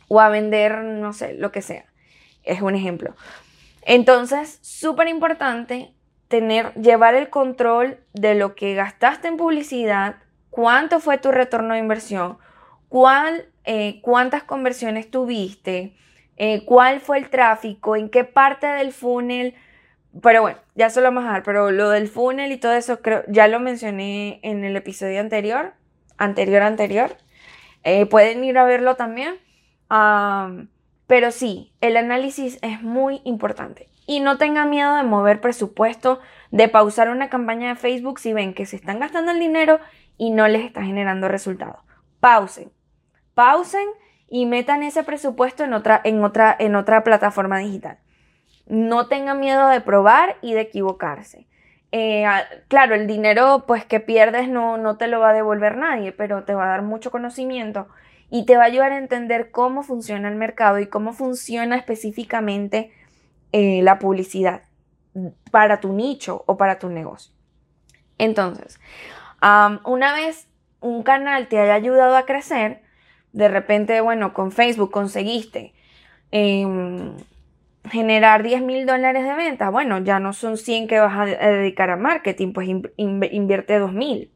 O 0.08 0.20
a 0.20 0.30
vender, 0.30 0.78
no 0.84 1.14
sé, 1.14 1.34
lo 1.34 1.52
que 1.52 1.62
sea. 1.62 1.86
Es 2.44 2.62
un 2.62 2.76
ejemplo. 2.76 3.16
Entonces, 3.82 4.60
súper 4.62 5.08
importante 5.08 5.94
tener, 6.28 6.74
llevar 6.76 7.16
el 7.16 7.30
control 7.30 8.00
de 8.14 8.36
lo 8.36 8.56
que 8.56 8.74
gastaste 8.74 9.28
en 9.28 9.38
publicidad, 9.38 10.18
cuánto 10.50 11.00
fue 11.00 11.18
tu 11.18 11.32
retorno 11.32 11.74
de 11.74 11.80
inversión, 11.80 12.38
cuál, 12.90 13.46
eh, 13.64 14.00
cuántas 14.02 14.44
conversiones 14.44 15.10
tuviste, 15.10 15.96
eh, 16.38 16.66
cuál 16.66 17.00
fue 17.00 17.18
el 17.18 17.30
tráfico, 17.30 17.96
en 17.96 18.10
qué 18.10 18.24
parte 18.24 18.68
del 18.68 18.92
funnel 18.92 19.56
pero 20.22 20.42
bueno, 20.42 20.58
ya 20.76 20.90
se 20.90 21.02
lo 21.02 21.08
vamos 21.08 21.26
a 21.26 21.32
dar, 21.34 21.44
pero 21.44 21.72
lo 21.72 21.90
del 21.90 22.08
funnel 22.08 22.52
y 22.52 22.58
todo 22.58 22.74
eso 22.74 23.02
creo, 23.02 23.24
ya 23.28 23.48
lo 23.48 23.60
mencioné 23.60 24.40
en 24.44 24.64
el 24.64 24.76
episodio 24.76 25.20
anterior, 25.20 25.74
anterior, 26.18 26.62
anterior. 26.62 27.18
Eh, 27.84 28.06
pueden 28.06 28.44
ir 28.44 28.58
a 28.58 28.66
verlo 28.66 28.96
también. 28.96 29.36
pero 31.08 31.32
sí, 31.32 31.74
el 31.82 31.98
análisis 31.98 32.60
es 32.62 32.82
muy 32.82 33.22
importante. 33.24 33.90
Y 34.06 34.20
no 34.22 34.38
tengan 34.38 34.70
miedo 34.70 34.96
de 34.96 35.04
mover 35.04 35.42
presupuesto, 35.42 36.20
de 36.52 36.70
pausar 36.70 37.10
una 37.10 37.30
campaña 37.30 37.70
de 37.70 37.76
Facebook 37.76 38.20
si 38.20 38.34
ven 38.34 38.54
que 38.54 38.66
se 38.66 38.78
están 38.78 39.00
gastando 39.00 39.32
el 39.32 39.40
dinero 39.40 39.80
y 40.18 40.32
no 40.32 40.48
les 40.48 40.66
está 40.66 40.84
generando 40.84 41.28
resultados. 41.28 41.78
Pausen. 42.20 42.72
Pausen 43.34 43.88
y 44.30 44.46
metan 44.46 44.84
ese 44.84 45.04
presupuesto 45.04 45.64
en 45.64 45.74
otra, 45.74 46.02
en 46.04 46.24
otra, 46.24 46.56
en 46.58 46.76
otra 46.76 47.04
plataforma 47.04 47.60
digital 47.60 48.00
no 48.68 49.08
tengan 49.08 49.40
miedo 49.40 49.68
de 49.70 49.82
probar 49.82 50.38
y 50.42 50.54
de 50.54 50.62
equivocarse. 50.62 51.48
Eh, 51.92 52.26
claro, 52.68 52.96
el 52.96 53.08
dinero 53.08 53.64
pues 53.66 53.86
que 53.86 54.00
pierdes 54.00 54.50
no, 54.50 54.78
no 54.78 54.98
te 54.98 55.08
lo 55.08 55.20
va 55.20 55.30
a 55.30 55.34
devolver 55.34 55.78
nadie, 55.78 56.12
pero 56.12 56.44
te 56.44 56.54
va 56.54 56.66
a 56.66 56.70
dar 56.70 56.82
mucho 56.82 57.12
conocimiento 57.12 57.88
y 58.30 58.46
te 58.46 58.58
va 58.58 58.64
a 58.64 58.68
ayudar 58.68 58.92
a 58.92 58.98
entender 58.98 59.52
cómo 59.52 59.84
funciona 59.84 60.28
el 60.28 60.36
mercado 60.36 60.80
y 60.80 60.88
cómo 60.88 61.14
funciona 61.14 61.78
específicamente 61.78 62.92
eh, 63.52 63.82
la 63.84 64.00
publicidad. 64.00 64.64
para 65.50 65.80
tu 65.80 65.94
nicho 65.94 66.44
o 66.46 66.58
para 66.58 66.78
tu 66.78 66.90
negocio. 66.90 67.34
Entonces, 68.20 68.80
una 69.84 70.14
vez 70.14 70.48
un 70.80 71.02
canal 71.02 71.48
te 71.48 71.60
haya 71.60 71.74
ayudado 71.74 72.16
a 72.16 72.26
crecer, 72.26 72.84
de 73.32 73.48
repente, 73.48 74.00
bueno, 74.02 74.34
con 74.34 74.52
Facebook 74.52 74.92
conseguiste 74.92 75.74
em, 76.32 77.16
generar 77.90 78.44
10 78.44 78.62
mil 78.62 78.86
dólares 78.86 79.24
de 79.24 79.34
venta, 79.34 79.70
bueno, 79.70 80.00
ya 80.00 80.20
no 80.20 80.34
son 80.34 80.58
100 80.58 80.88
que 80.88 81.00
vas 81.00 81.18
a, 81.18 81.26
dedicar 81.26 81.90
a 81.90 81.98
marketing, 81.98 82.54
pues 82.54 82.70
invierte 82.98 83.80
2 83.80 83.94
mil, 83.94 84.32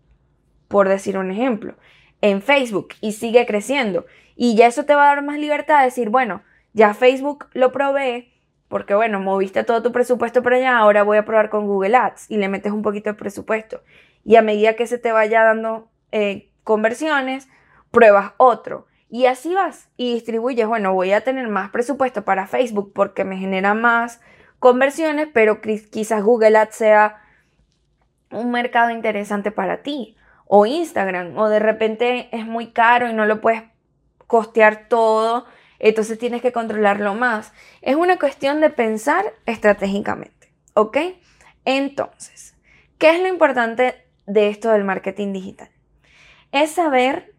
por 0.68 0.90
decir 0.90 1.18
un 1.18 1.32
ejemplo, 1.32 1.76
en 2.22 2.42
Facebook 2.42 2.90
y 3.02 3.14
sigue 3.14 3.46
creciendo. 3.46 4.06
Y 4.36 4.56
ya 4.56 4.68
eso 4.68 4.86
te 4.86 4.96
va 4.96 5.04
a 5.04 5.16
dar 5.16 5.24
más 5.24 5.38
libertad 5.38 5.80
de 5.80 5.86
decir, 5.86 6.10
bueno, 6.10 6.42
ya 6.74 6.94
Facebook 6.94 7.48
lo 7.54 7.72
probé, 7.72 8.32
porque 8.68 8.96
bueno, 8.96 9.20
moviste 9.20 9.64
todo 9.64 9.84
tu 9.84 9.92
presupuesto 9.92 10.42
para 10.42 10.56
allá, 10.56 10.78
ahora 10.78 11.04
voy 11.04 11.18
a 11.18 11.26
probar 11.26 11.50
con 11.50 11.68
Google 11.68 11.96
Ads 11.96 12.32
y 12.32 12.38
le 12.38 12.48
metes 12.48 12.72
un 12.72 12.82
poquito 12.82 13.10
de 13.10 13.16
presupuesto. 13.16 13.82
Y 14.24 14.36
a 14.36 14.42
medida 14.42 14.76
que 14.76 14.88
se 14.88 14.98
te 14.98 15.12
vaya 15.12 15.44
dando 15.44 15.90
eh, 16.12 16.50
conversiones, 16.64 17.50
pruebas 17.92 18.32
otro. 18.38 18.88
Y 19.14 19.26
así 19.26 19.54
vas 19.54 19.90
y 19.98 20.14
distribuyes, 20.14 20.66
bueno, 20.66 20.94
voy 20.94 21.12
a 21.12 21.22
tener 21.22 21.50
más 21.50 21.70
presupuesto 21.70 22.24
para 22.24 22.48
Facebook 22.48 22.94
porque 22.96 23.26
me 23.26 23.38
genera 23.38 23.74
más 23.74 24.22
conversiones, 24.58 25.28
pero 25.34 25.60
quizás 25.60 26.24
Google 26.24 26.58
Ads 26.58 26.76
sea 26.76 27.22
un 28.32 28.52
mercado 28.52 28.90
interesante 28.90 29.52
para 29.52 29.84
ti. 29.84 30.16
O 30.46 30.66
Instagram, 30.66 31.38
o 31.38 31.50
de 31.50 31.60
repente 31.60 32.30
es 32.32 32.46
muy 32.46 32.72
caro 32.72 33.10
y 33.10 33.14
no 33.14 33.26
lo 33.26 33.42
puedes 33.42 33.64
costear 34.28 34.88
todo, 34.88 35.46
entonces 35.80 36.18
tienes 36.18 36.42
que 36.42 36.54
controlarlo 36.54 37.14
más. 37.14 37.52
Es 37.82 37.98
una 37.98 38.18
cuestión 38.18 38.62
de 38.62 38.70
pensar 38.70 39.26
estratégicamente, 39.46 40.54
¿ok? 40.74 40.98
Entonces, 41.66 42.56
¿qué 42.98 43.10
es 43.10 43.20
lo 43.20 43.28
importante 43.28 44.06
de 44.26 44.48
esto 44.48 44.70
del 44.70 44.86
marketing 44.86 45.34
digital? 45.34 45.70
Es 46.54 46.72
saber 46.72 47.31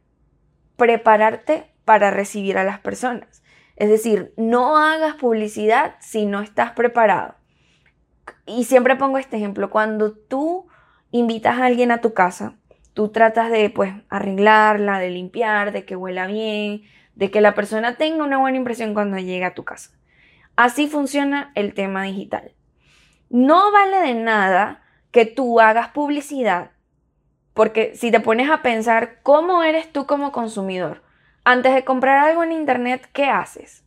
prepararte 0.83 1.71
para 1.85 2.11
recibir 2.11 2.59
a 2.59 2.64
las 2.64 2.81
personas. 2.81 3.45
Es 3.77 3.88
decir, 3.88 4.35
no 4.37 4.77
hagas 4.77 5.14
publicidad 5.14 5.95
si 6.01 6.27
no 6.27 6.40
estás 6.40 6.73
preparado. 6.73 7.37
Y 8.47 8.64
siempre 8.64 8.97
pongo 8.97 9.18
este 9.18 9.37
ejemplo, 9.37 9.71
cuando 9.71 10.11
tú 10.11 10.66
invitas 11.12 11.61
a 11.61 11.66
alguien 11.66 11.92
a 11.92 12.01
tu 12.01 12.14
casa, 12.14 12.57
tú 12.95 13.11
tratas 13.11 13.53
de 13.53 13.71
pues 13.71 13.95
arreglarla, 14.09 14.99
de 14.99 15.11
limpiar, 15.11 15.71
de 15.71 15.85
que 15.85 15.95
huela 15.95 16.27
bien, 16.27 16.83
de 17.14 17.31
que 17.31 17.40
la 17.40 17.55
persona 17.55 17.95
tenga 17.95 18.25
una 18.25 18.38
buena 18.38 18.59
impresión 18.59 18.92
cuando 18.92 19.18
llegue 19.18 19.45
a 19.45 19.55
tu 19.55 19.62
casa. 19.62 19.92
Así 20.57 20.88
funciona 20.88 21.53
el 21.55 21.75
tema 21.75 22.03
digital. 22.03 22.57
No 23.31 23.71
vale 23.71 23.99
de 23.99 24.14
nada 24.14 24.83
que 25.12 25.27
tú 25.27 25.61
hagas 25.61 25.90
publicidad 25.90 26.73
porque 27.55 27.95
si 27.97 28.11
te 28.11 28.21
pones 28.21 28.51
a 28.51 28.62
pensar 28.62 29.21
cómo 29.23 29.62
eres 29.62 29.93
tú 29.93 30.07
como 30.07 30.33
consumidor, 30.33 31.03
antes 31.45 31.75
de 31.75 31.85
comprar 31.85 32.19
algo 32.19 32.43
en 32.45 32.53
internet, 32.53 33.09
¿qué 33.12 33.27
haces? 33.27 33.85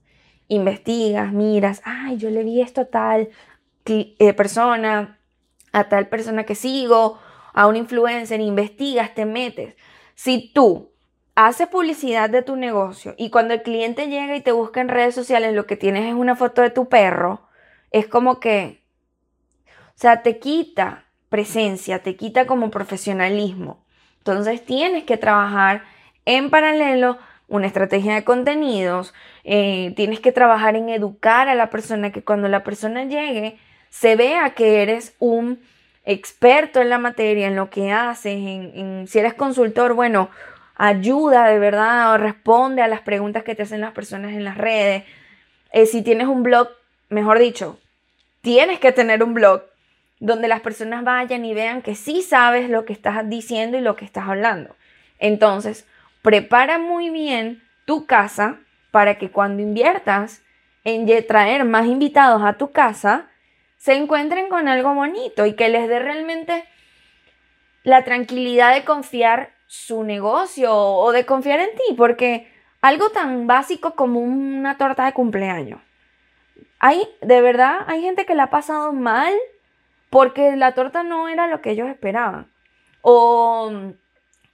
Investigas, 0.48 1.32
miras, 1.32 1.82
ay, 1.86 2.18
yo 2.18 2.30
le 2.30 2.44
vi 2.44 2.62
esto 2.62 2.82
a 2.82 2.86
tal 2.86 3.30
eh, 3.86 4.34
persona, 4.34 5.20
a 5.72 5.90
tal 5.90 6.08
persona 6.08 6.44
que 6.44 6.56
sigo, 6.56 7.20
a 7.54 7.68
un 7.68 7.76
influencer, 7.76 8.42
investigas, 8.42 9.16
te 9.16 9.26
metes. 9.26 9.76
Si 10.14 10.52
tú 10.54 10.92
haces 11.36 11.68
publicidad 11.68 12.30
de 12.30 12.42
tu 12.42 12.56
negocio 12.56 13.16
y 13.18 13.30
cuando 13.30 13.54
el 13.54 13.64
cliente 13.64 14.08
llega 14.08 14.36
y 14.36 14.42
te 14.42 14.52
busca 14.52 14.82
en 14.82 14.90
redes 14.90 15.16
sociales 15.16 15.54
lo 15.54 15.66
que 15.66 15.78
tienes 15.78 16.06
es 16.06 16.14
una 16.14 16.36
foto 16.36 16.62
de 16.62 16.70
tu 16.70 16.88
perro, 16.88 17.48
es 17.92 18.08
como 18.08 18.40
que, 18.40 18.84
o 19.68 19.98
sea, 19.98 20.22
te 20.22 20.40
quita 20.40 21.05
presencia, 21.30 22.00
te 22.00 22.16
quita 22.16 22.46
como 22.46 22.72
profesionalismo. 22.72 23.84
Entonces 24.20 24.64
tienes 24.66 25.04
que 25.04 25.18
trabajar 25.18 25.84
en 26.26 26.50
paralelo 26.50 27.18
una 27.48 27.68
estrategia 27.68 28.16
de 28.16 28.24
contenidos, 28.24 29.14
eh, 29.44 29.94
tienes 29.96 30.20
que 30.20 30.32
trabajar 30.32 30.76
en 30.76 30.90
educar 30.90 31.48
a 31.48 31.56
la 31.56 31.70
persona, 31.70 32.12
que 32.12 32.24
cuando 32.24 32.48
la 32.48 32.64
persona 32.64 33.04
llegue 33.04 33.60
se 33.90 34.16
vea 34.16 34.50
que 34.52 34.82
eres 34.82 35.16
un 35.20 35.60
experto 36.06 36.82
en 36.82 36.90
la 36.90 36.98
materia, 36.98 37.48
en 37.48 37.56
lo 37.56 37.70
que 37.70 37.92
haces, 37.92 38.40
si 39.10 39.20
eres 39.20 39.34
consultor, 39.34 39.94
bueno, 39.94 40.30
ayuda 40.76 41.48
de 41.48 41.60
verdad 41.60 42.14
o 42.14 42.18
responde 42.18 42.82
a 42.82 42.88
las 42.88 43.02
preguntas 43.02 43.44
que 43.44 43.56
te 43.56 43.64
hacen 43.64 43.82
las 43.82 43.94
personas 43.94 44.34
en 44.34 44.44
las 44.44 44.58
redes. 44.58 45.04
Eh, 45.72 45.86
si 45.86 46.02
tienes 46.02 46.28
un 46.28 46.44
blog, 46.44 46.70
mejor 47.10 47.40
dicho, 47.40 47.80
tienes 48.42 48.80
que 48.80 48.92
tener 48.92 49.24
un 49.24 49.34
blog 49.34 49.64
donde 50.20 50.48
las 50.48 50.62
personas 50.62 51.04
vayan 51.04 51.46
y 51.46 51.54
vean 51.54 51.82
que 51.82 51.96
sí 51.96 52.22
sabes 52.22 52.70
lo 52.70 52.86
que 52.86 52.94
estás 52.94 53.30
diciendo 53.30 53.78
y 53.78 53.82
lo 53.82 53.96
que 53.96 54.06
estás 54.06 54.28
hablando. 54.28 54.76
Entonces, 55.20 55.88
prepara 56.22 56.78
muy 56.78 57.10
bien 57.10 57.64
tu 57.86 58.06
casa 58.06 58.60
para 58.92 59.18
que 59.18 59.30
cuando 59.30 59.62
inviertas 59.62 60.42
en 60.84 61.06
traer 61.28 61.66
más 61.66 61.86
invitados 61.88 62.44
a 62.44 62.54
tu 62.54 62.72
casa, 62.72 63.28
se 63.78 63.94
encuentren 63.94 64.50
con 64.50 64.68
algo 64.68 64.94
bonito 64.94 65.46
y 65.46 65.54
que 65.54 65.70
les 65.70 65.88
dé 65.90 66.00
realmente 66.00 66.64
la 67.84 68.04
tranquilidad 68.04 68.74
de 68.74 68.84
confiar 68.84 69.52
su 69.68 70.04
negocio 70.04 70.74
o 70.76 71.12
de 71.12 71.26
confiar 71.26 71.60
en 71.60 71.70
ti, 71.72 71.94
porque 71.98 72.52
algo 72.82 73.10
tan 73.10 73.48
básico 73.48 73.96
como 73.96 74.20
una 74.20 74.78
torta 74.78 75.06
de 75.06 75.14
cumpleaños. 75.14 75.82
Hay, 76.80 77.08
de 77.22 77.42
verdad, 77.42 77.80
hay 77.88 78.02
gente 78.02 78.26
que 78.26 78.36
la 78.36 78.44
ha 78.44 78.50
pasado 78.50 78.94
mal 78.94 79.34
porque 80.16 80.56
la 80.56 80.72
torta 80.72 81.04
no 81.04 81.28
era 81.28 81.50
lo 81.50 81.60
que 81.60 81.72
ellos 81.72 81.90
esperaban. 81.90 82.50
O 83.02 83.70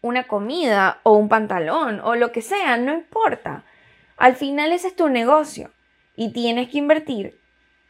una 0.01 0.27
comida, 0.27 1.01
o 1.03 1.11
un 1.11 1.29
pantalón, 1.29 1.99
o 1.99 2.15
lo 2.15 2.31
que 2.31 2.41
sea, 2.41 2.77
no 2.77 2.95
importa. 2.95 3.63
Al 4.17 4.35
final 4.35 4.71
ese 4.71 4.87
es 4.87 4.95
tu 4.95 5.07
negocio 5.07 5.69
y 6.15 6.33
tienes 6.33 6.69
que 6.69 6.79
invertir 6.79 7.39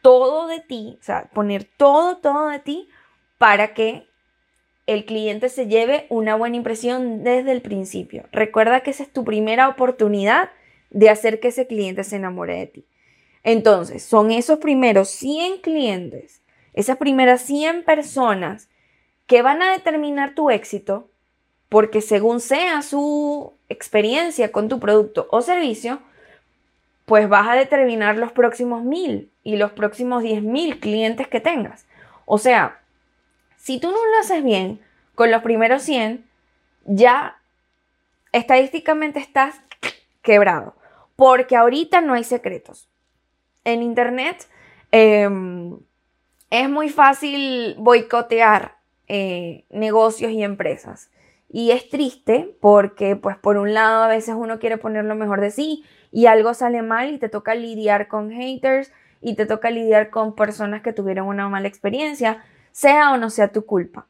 todo 0.02 0.48
de 0.48 0.60
ti, 0.60 0.98
o 1.00 1.02
sea, 1.02 1.30
poner 1.32 1.64
todo, 1.64 2.18
todo 2.18 2.48
de 2.48 2.58
ti 2.58 2.90
para 3.38 3.72
que 3.72 4.06
el 4.86 5.06
cliente 5.06 5.48
se 5.48 5.66
lleve 5.66 6.04
una 6.10 6.34
buena 6.34 6.56
impresión 6.56 7.24
desde 7.24 7.52
el 7.52 7.62
principio. 7.62 8.28
Recuerda 8.32 8.80
que 8.80 8.90
esa 8.90 9.04
es 9.04 9.10
tu 9.10 9.24
primera 9.24 9.70
oportunidad 9.70 10.50
de 10.90 11.08
hacer 11.08 11.40
que 11.40 11.48
ese 11.48 11.66
cliente 11.66 12.04
se 12.04 12.16
enamore 12.16 12.58
de 12.58 12.66
ti. 12.66 12.86
Entonces, 13.44 14.04
son 14.04 14.30
esos 14.30 14.58
primeros 14.58 15.08
100 15.08 15.62
clientes 15.62 16.41
esas 16.72 16.96
primeras 16.96 17.42
100 17.42 17.84
personas 17.84 18.68
que 19.26 19.42
van 19.42 19.62
a 19.62 19.72
determinar 19.72 20.34
tu 20.34 20.50
éxito, 20.50 21.08
porque 21.68 22.00
según 22.00 22.40
sea 22.40 22.82
su 22.82 23.54
experiencia 23.68 24.52
con 24.52 24.68
tu 24.68 24.78
producto 24.78 25.28
o 25.30 25.40
servicio, 25.42 26.00
pues 27.06 27.28
vas 27.28 27.48
a 27.48 27.54
determinar 27.54 28.16
los 28.16 28.32
próximos 28.32 28.84
mil 28.84 29.30
y 29.42 29.56
los 29.56 29.72
próximos 29.72 30.22
diez 30.22 30.42
mil 30.42 30.78
clientes 30.80 31.28
que 31.28 31.40
tengas. 31.40 31.86
O 32.26 32.38
sea, 32.38 32.80
si 33.56 33.80
tú 33.80 33.90
no 33.90 33.96
lo 33.96 34.18
haces 34.20 34.42
bien 34.42 34.80
con 35.14 35.30
los 35.30 35.42
primeros 35.42 35.82
100, 35.82 36.24
ya 36.84 37.40
estadísticamente 38.32 39.18
estás 39.18 39.60
quebrado, 40.22 40.74
porque 41.16 41.56
ahorita 41.56 42.00
no 42.00 42.14
hay 42.14 42.24
secretos. 42.24 42.88
En 43.64 43.82
Internet, 43.82 44.48
em, 44.90 45.78
es 46.52 46.68
muy 46.68 46.90
fácil 46.90 47.76
boicotear 47.78 48.76
eh, 49.08 49.64
negocios 49.70 50.32
y 50.32 50.42
empresas. 50.42 51.10
Y 51.48 51.70
es 51.70 51.88
triste 51.88 52.54
porque, 52.60 53.16
pues, 53.16 53.38
por 53.38 53.56
un 53.56 53.72
lado, 53.72 54.02
a 54.02 54.08
veces 54.08 54.34
uno 54.36 54.58
quiere 54.58 54.76
poner 54.76 55.06
lo 55.06 55.14
mejor 55.14 55.40
de 55.40 55.50
sí 55.50 55.82
y 56.10 56.26
algo 56.26 56.52
sale 56.52 56.82
mal 56.82 57.10
y 57.14 57.18
te 57.18 57.30
toca 57.30 57.54
lidiar 57.54 58.06
con 58.06 58.30
haters 58.30 58.92
y 59.22 59.34
te 59.34 59.46
toca 59.46 59.70
lidiar 59.70 60.10
con 60.10 60.34
personas 60.34 60.82
que 60.82 60.92
tuvieron 60.92 61.26
una 61.26 61.48
mala 61.48 61.68
experiencia, 61.68 62.44
sea 62.70 63.12
o 63.12 63.16
no 63.16 63.30
sea 63.30 63.48
tu 63.48 63.64
culpa. 63.64 64.06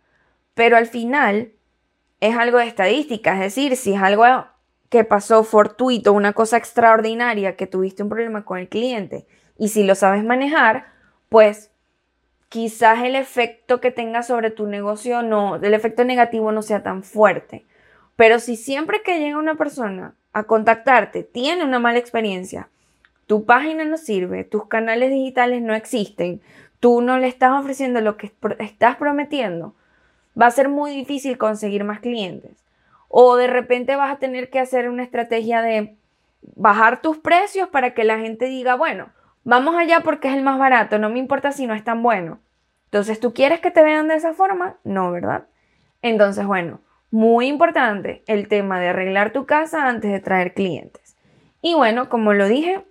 Pero 0.54 0.76
al 0.76 0.86
final 0.86 1.52
es 2.18 2.36
algo 2.36 2.58
de 2.58 2.66
estadística, 2.66 3.34
es 3.34 3.40
decir, 3.40 3.76
si 3.76 3.94
es 3.94 4.02
algo 4.02 4.24
que 4.88 5.04
pasó 5.04 5.44
fortuito, 5.44 6.12
una 6.12 6.32
cosa 6.32 6.56
extraordinaria, 6.56 7.54
que 7.54 7.68
tuviste 7.68 8.02
un 8.02 8.08
problema 8.08 8.44
con 8.44 8.58
el 8.58 8.68
cliente 8.68 9.28
y 9.56 9.68
si 9.68 9.84
lo 9.84 9.94
sabes 9.94 10.24
manejar, 10.24 10.86
pues 11.28 11.71
quizás 12.52 13.02
el 13.02 13.16
efecto 13.16 13.80
que 13.80 13.90
tenga 13.90 14.22
sobre 14.22 14.50
tu 14.50 14.66
negocio 14.66 15.22
no, 15.22 15.56
el 15.56 15.72
efecto 15.72 16.04
negativo 16.04 16.52
no 16.52 16.60
sea 16.60 16.82
tan 16.82 17.02
fuerte. 17.02 17.64
Pero 18.14 18.40
si 18.40 18.56
siempre 18.56 19.00
que 19.00 19.18
llega 19.18 19.38
una 19.38 19.54
persona 19.54 20.12
a 20.34 20.42
contactarte 20.44 21.22
tiene 21.22 21.64
una 21.64 21.78
mala 21.78 21.98
experiencia, 21.98 22.68
tu 23.26 23.46
página 23.46 23.86
no 23.86 23.96
sirve, 23.96 24.44
tus 24.44 24.66
canales 24.66 25.08
digitales 25.08 25.62
no 25.62 25.74
existen, 25.74 26.42
tú 26.78 27.00
no 27.00 27.16
le 27.16 27.26
estás 27.26 27.58
ofreciendo 27.58 28.02
lo 28.02 28.18
que 28.18 28.30
estás 28.58 28.96
prometiendo, 28.96 29.74
va 30.38 30.44
a 30.44 30.50
ser 30.50 30.68
muy 30.68 30.90
difícil 30.90 31.38
conseguir 31.38 31.84
más 31.84 32.00
clientes. 32.00 32.52
O 33.08 33.36
de 33.36 33.46
repente 33.46 33.96
vas 33.96 34.12
a 34.12 34.18
tener 34.18 34.50
que 34.50 34.58
hacer 34.58 34.90
una 34.90 35.04
estrategia 35.04 35.62
de 35.62 35.96
bajar 36.54 37.00
tus 37.00 37.16
precios 37.16 37.70
para 37.70 37.94
que 37.94 38.04
la 38.04 38.18
gente 38.18 38.44
diga, 38.44 38.74
bueno, 38.74 39.08
Vamos 39.44 39.74
allá 39.76 40.00
porque 40.00 40.28
es 40.28 40.34
el 40.34 40.42
más 40.42 40.58
barato, 40.58 40.98
no 40.98 41.10
me 41.10 41.18
importa 41.18 41.52
si 41.52 41.66
no 41.66 41.74
es 41.74 41.84
tan 41.84 42.02
bueno. 42.02 42.38
Entonces, 42.84 43.18
¿tú 43.20 43.32
quieres 43.32 43.60
que 43.60 43.70
te 43.70 43.82
vean 43.82 44.08
de 44.08 44.16
esa 44.16 44.34
forma? 44.34 44.76
No, 44.84 45.10
¿verdad? 45.10 45.46
Entonces, 46.02 46.46
bueno, 46.46 46.80
muy 47.10 47.46
importante 47.46 48.22
el 48.26 48.48
tema 48.48 48.80
de 48.80 48.88
arreglar 48.88 49.32
tu 49.32 49.46
casa 49.46 49.88
antes 49.88 50.12
de 50.12 50.20
traer 50.20 50.54
clientes. 50.54 51.16
Y 51.60 51.74
bueno, 51.74 52.08
como 52.08 52.34
lo 52.34 52.48
dije, 52.48 52.84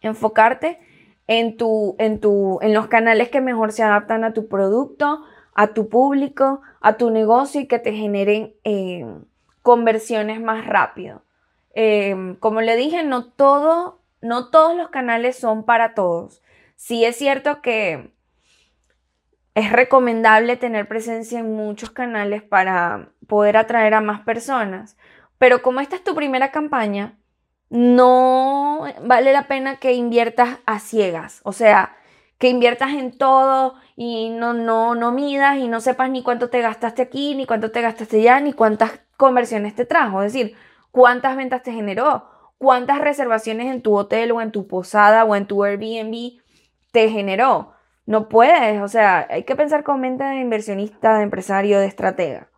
enfocarte 0.00 0.78
en, 1.26 1.56
tu, 1.56 1.96
en, 1.98 2.20
tu, 2.20 2.58
en 2.60 2.74
los 2.74 2.88
canales 2.88 3.30
que 3.30 3.40
mejor 3.40 3.72
se 3.72 3.82
adaptan 3.82 4.24
a 4.24 4.32
tu 4.32 4.48
producto, 4.48 5.24
a 5.54 5.68
tu 5.68 5.88
público, 5.88 6.60
a 6.80 6.96
tu 6.96 7.10
negocio 7.10 7.60
y 7.60 7.66
que 7.66 7.78
te 7.78 7.92
generen 7.92 8.54
eh, 8.64 9.06
conversiones 9.62 10.40
más 10.40 10.66
rápido. 10.66 11.22
Eh, 11.74 12.36
como 12.40 12.60
le 12.60 12.76
dije, 12.76 13.04
no, 13.04 13.24
todo, 13.24 14.00
no 14.24 14.48
todos 14.48 14.74
los 14.74 14.88
canales 14.88 15.36
son 15.36 15.64
para 15.64 15.92
todos. 15.92 16.42
Sí 16.76 17.04
es 17.04 17.16
cierto 17.16 17.60
que 17.60 18.14
es 19.54 19.70
recomendable 19.70 20.56
tener 20.56 20.88
presencia 20.88 21.38
en 21.38 21.54
muchos 21.54 21.90
canales 21.90 22.42
para 22.42 23.10
poder 23.28 23.58
atraer 23.58 23.92
a 23.92 24.00
más 24.00 24.22
personas, 24.22 24.96
pero 25.36 25.60
como 25.60 25.80
esta 25.80 25.96
es 25.96 26.02
tu 26.02 26.14
primera 26.14 26.50
campaña, 26.50 27.18
no 27.68 28.86
vale 29.02 29.32
la 29.32 29.46
pena 29.46 29.76
que 29.76 29.92
inviertas 29.92 30.58
a 30.64 30.78
ciegas, 30.78 31.40
o 31.44 31.52
sea, 31.52 31.94
que 32.38 32.48
inviertas 32.48 32.92
en 32.94 33.16
todo 33.16 33.74
y 33.94 34.30
no, 34.30 34.54
no, 34.54 34.94
no 34.94 35.12
midas 35.12 35.58
y 35.58 35.68
no 35.68 35.80
sepas 35.82 36.08
ni 36.08 36.22
cuánto 36.22 36.48
te 36.48 36.62
gastaste 36.62 37.02
aquí, 37.02 37.34
ni 37.34 37.44
cuánto 37.44 37.70
te 37.70 37.82
gastaste 37.82 38.20
allá, 38.20 38.40
ni 38.40 38.54
cuántas 38.54 39.00
conversiones 39.18 39.74
te 39.74 39.84
trajo, 39.84 40.22
es 40.22 40.32
decir, 40.32 40.56
cuántas 40.90 41.36
ventas 41.36 41.62
te 41.62 41.72
generó, 41.72 42.33
cuántas 42.58 43.00
reservaciones 43.00 43.72
en 43.72 43.82
tu 43.82 43.96
hotel 43.96 44.32
o 44.32 44.40
en 44.40 44.52
tu 44.52 44.66
posada 44.66 45.24
o 45.24 45.36
en 45.36 45.46
tu 45.46 45.64
Airbnb 45.64 46.40
te 46.92 47.08
generó. 47.10 47.74
No 48.06 48.28
puedes, 48.28 48.80
o 48.82 48.88
sea, 48.88 49.26
hay 49.30 49.44
que 49.44 49.56
pensar 49.56 49.82
con 49.82 50.00
mente 50.00 50.24
de 50.24 50.40
inversionista, 50.40 51.16
de 51.16 51.22
empresario, 51.22 51.80
de 51.80 51.86
estratega. 51.86 52.48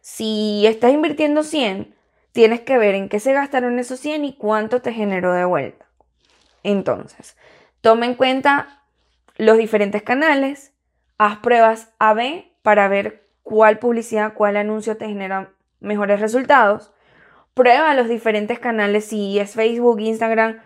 Si 0.00 0.66
estás 0.66 0.92
invirtiendo 0.92 1.42
100, 1.42 1.94
tienes 2.32 2.60
que 2.60 2.78
ver 2.78 2.94
en 2.94 3.08
qué 3.08 3.18
se 3.18 3.32
gastaron 3.32 3.78
esos 3.78 3.98
100 3.98 4.24
y 4.24 4.36
cuánto 4.36 4.82
te 4.82 4.92
generó 4.92 5.32
de 5.32 5.44
vuelta. 5.44 5.86
Entonces, 6.62 7.36
toma 7.80 8.06
en 8.06 8.14
cuenta 8.14 8.82
los 9.36 9.56
diferentes 9.58 10.02
canales, 10.02 10.74
haz 11.18 11.38
pruebas 11.38 11.94
A-B 11.98 12.52
para 12.62 12.88
ver 12.88 13.26
cuál 13.42 13.78
publicidad, 13.78 14.34
cuál 14.34 14.56
anuncio 14.56 14.96
te 14.96 15.06
genera 15.06 15.52
mejores 15.80 16.20
resultados. 16.20 16.92
Prueba 17.56 17.94
los 17.94 18.06
diferentes 18.06 18.58
canales, 18.58 19.06
si 19.06 19.38
es 19.38 19.54
Facebook, 19.54 19.98
Instagram, 19.98 20.60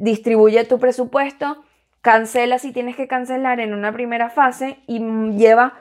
distribuye 0.00 0.64
tu 0.64 0.80
presupuesto 0.80 1.62
cancela 2.06 2.60
si 2.60 2.72
tienes 2.72 2.94
que 2.94 3.08
cancelar 3.08 3.58
en 3.58 3.74
una 3.74 3.92
primera 3.92 4.30
fase 4.30 4.78
y 4.86 5.00
lleva 5.36 5.74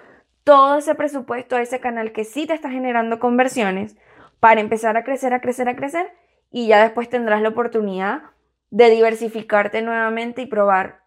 todo 0.43 0.77
ese 0.77 0.95
presupuesto 0.95 1.55
a 1.55 1.61
ese 1.61 1.79
canal 1.79 2.11
que 2.13 2.23
sí 2.23 2.47
te 2.47 2.53
está 2.55 2.71
generando 2.71 3.19
conversiones 3.19 3.95
para 4.39 4.59
empezar 4.59 4.97
a 4.97 5.03
crecer, 5.03 5.33
a 5.33 5.41
crecer, 5.41 5.69
a 5.69 5.75
crecer 5.75 6.11
y 6.51 6.65
ya 6.65 6.81
después 6.81 7.09
tendrás 7.09 7.43
la 7.43 7.49
oportunidad 7.49 8.23
de 8.71 8.89
diversificarte 8.89 9.83
nuevamente 9.83 10.41
y 10.41 10.47
probar 10.47 11.01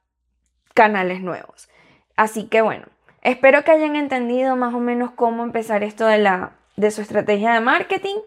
canales 0.75 1.21
nuevos. 1.21 1.69
Así 2.15 2.49
que 2.49 2.63
bueno, 2.63 2.87
espero 3.23 3.63
que 3.65 3.73
hayan 3.73 3.97
entendido 3.97 4.55
más 4.55 4.73
o 4.73 4.79
menos 4.79 5.11
cómo 5.11 5.43
empezar 5.43 5.83
esto 5.83 6.07
de, 6.07 6.19
la, 6.19 6.53
de 6.77 6.93
su 6.93 7.01
estrategia 7.01 7.55
de 7.55 7.61
marketing. 7.61 8.19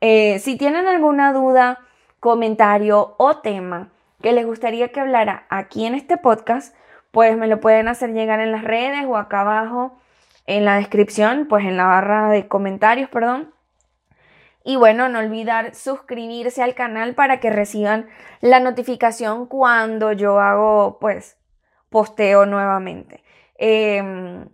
Eh, 0.00 0.38
si 0.38 0.56
tienen 0.56 0.86
alguna 0.86 1.32
duda, 1.32 1.80
comentario 2.20 3.14
o 3.18 3.38
tema, 3.38 3.88
que 4.22 4.32
les 4.32 4.46
gustaría 4.46 4.88
que 4.88 5.00
hablara 5.00 5.46
aquí 5.48 5.86
en 5.86 5.94
este 5.94 6.16
podcast, 6.16 6.74
pues 7.10 7.36
me 7.36 7.46
lo 7.46 7.60
pueden 7.60 7.88
hacer 7.88 8.12
llegar 8.12 8.40
en 8.40 8.52
las 8.52 8.64
redes 8.64 9.04
o 9.06 9.16
acá 9.16 9.40
abajo 9.40 9.98
en 10.46 10.64
la 10.64 10.76
descripción, 10.76 11.46
pues 11.48 11.64
en 11.64 11.76
la 11.76 11.86
barra 11.86 12.30
de 12.30 12.48
comentarios, 12.48 13.10
perdón. 13.10 13.52
Y 14.64 14.76
bueno, 14.76 15.08
no 15.08 15.18
olvidar 15.18 15.74
suscribirse 15.74 16.62
al 16.62 16.74
canal 16.74 17.14
para 17.14 17.40
que 17.40 17.50
reciban 17.50 18.08
la 18.40 18.60
notificación 18.60 19.46
cuando 19.46 20.12
yo 20.12 20.40
hago, 20.40 20.98
pues, 21.00 21.36
posteo 21.90 22.46
nuevamente. 22.46 23.22
Em, 23.56 24.46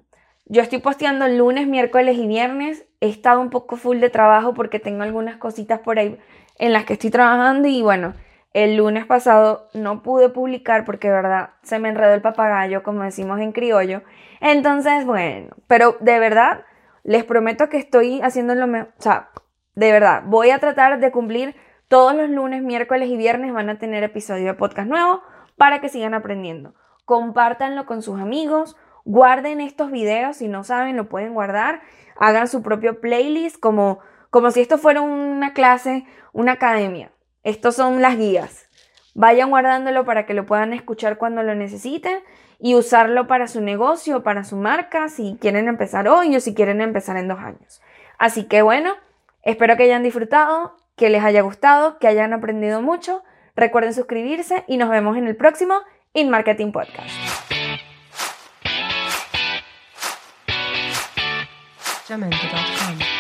yo 0.47 0.63
estoy 0.63 0.79
posteando 0.79 1.27
lunes, 1.29 1.67
miércoles 1.67 2.17
y 2.19 2.27
viernes. 2.27 2.85
He 3.01 3.09
estado 3.09 3.41
un 3.41 3.51
poco 3.51 3.77
full 3.77 3.99
de 3.99 4.11
trabajo 4.11 4.55
porque 4.55 4.79
tengo 4.79 5.03
algunas 5.03 5.37
cositas 5.37 5.81
por 5.81 5.99
ahí 5.99 6.19
en 6.59 6.73
las 6.73 6.85
que 6.85 6.95
estoy 6.95 7.11
trabajando 7.11 7.69
y 7.69 7.83
bueno, 7.83 8.15
el 8.53 8.77
lunes 8.77 9.05
pasado 9.07 9.69
no 9.75 10.03
pude 10.03 10.29
publicar 10.29 10.85
porque, 10.85 11.09
de 11.09 11.15
verdad, 11.15 11.51
se 11.63 11.79
me 11.79 11.89
enredó 11.89 12.15
el 12.15 12.23
papagayo, 12.23 12.83
como 12.83 13.03
decimos 13.03 13.41
en 13.41 13.53
criollo. 13.53 14.03
Entonces, 14.41 15.05
bueno, 15.05 15.49
pero 15.67 15.97
de 16.01 16.19
verdad, 16.21 16.65
les 17.03 17.25
prometo 17.25 17.69
que 17.69 17.79
estoy 17.79 18.21
haciendo 18.21 18.55
lo 18.55 18.67
mejor. 18.67 18.93
O 18.99 19.03
sea, 19.03 19.31
de 19.75 19.91
verdad, 19.91 20.23
voy 20.27 20.51
a 20.51 20.61
tratar 20.61 21.01
de 21.01 21.11
cumplir 21.11 21.57
todos 21.89 22.15
los 22.15 22.31
lunes, 22.31 22.63
miércoles 22.63 23.09
y 23.09 23.17
viernes 23.17 23.53
van 23.53 23.71
a 23.71 23.79
tener 23.79 24.05
episodio 24.05 24.47
de 24.47 24.55
podcast 24.55 24.89
nuevo 24.89 25.23
para 25.57 25.81
que 25.81 25.89
sigan 25.89 26.15
aprendiendo. 26.15 26.75
Compártanlo 27.05 27.87
con 27.87 28.03
sus 28.03 28.21
amigos, 28.21 28.77
guarden 29.05 29.61
estos 29.61 29.91
videos, 29.91 30.39
si 30.39 30.49
no 30.49 30.65
saben, 30.65 30.97
lo 30.97 31.09
pueden 31.09 31.35
guardar, 31.35 31.83
hagan 32.17 32.49
su 32.49 32.63
propio 32.63 33.01
playlist 33.01 33.59
como, 33.59 34.01
como 34.31 34.51
si 34.51 34.61
esto 34.61 34.79
fuera 34.79 35.01
una 35.01 35.53
clase, 35.53 36.07
una 36.33 36.53
academia. 36.53 37.11
Estos 37.43 37.77
son 37.77 38.01
las 38.01 38.17
guías. 38.17 38.69
Vayan 39.15 39.51
guardándolo 39.51 40.05
para 40.05 40.27
que 40.27 40.35
lo 40.35 40.47
puedan 40.47 40.73
escuchar 40.73 41.19
cuando 41.19 41.43
lo 41.43 41.55
necesiten 41.55 42.19
y 42.59 42.75
usarlo 42.75 43.27
para 43.27 43.47
su 43.47 43.61
negocio, 43.61 44.23
para 44.23 44.43
su 44.45 44.57
marca, 44.57 45.09
si 45.09 45.37
quieren 45.41 45.69
empezar 45.69 46.09
hoy 46.09 46.35
o 46.35 46.41
si 46.41 46.55
quieren 46.55 46.81
empezar 46.81 47.17
en 47.17 47.29
dos 47.29 47.39
años. 47.39 47.83
Así 48.19 48.45
que 48.45 48.63
bueno, 48.63 48.95
espero 49.43 49.77
que 49.77 49.85
hayan 49.85 50.03
disfrutado, 50.03 50.77
que 50.97 51.11
les 51.11 51.23
haya 51.23 51.43
gustado, 51.43 51.99
que 51.99 52.09
hayan 52.09 52.33
aprendido 52.33 52.81
mucho. 52.81 53.23
Recuerden 53.55 53.95
suscribirse 53.95 54.65
y 54.67 54.79
nos 54.79 54.89
vemos 54.89 55.17
en 55.17 55.29
el 55.29 55.37
próximo 55.37 55.75
In 56.13 56.31
Marketing 56.31 56.73
Podcast. 56.73 57.54
.com? 62.07 63.14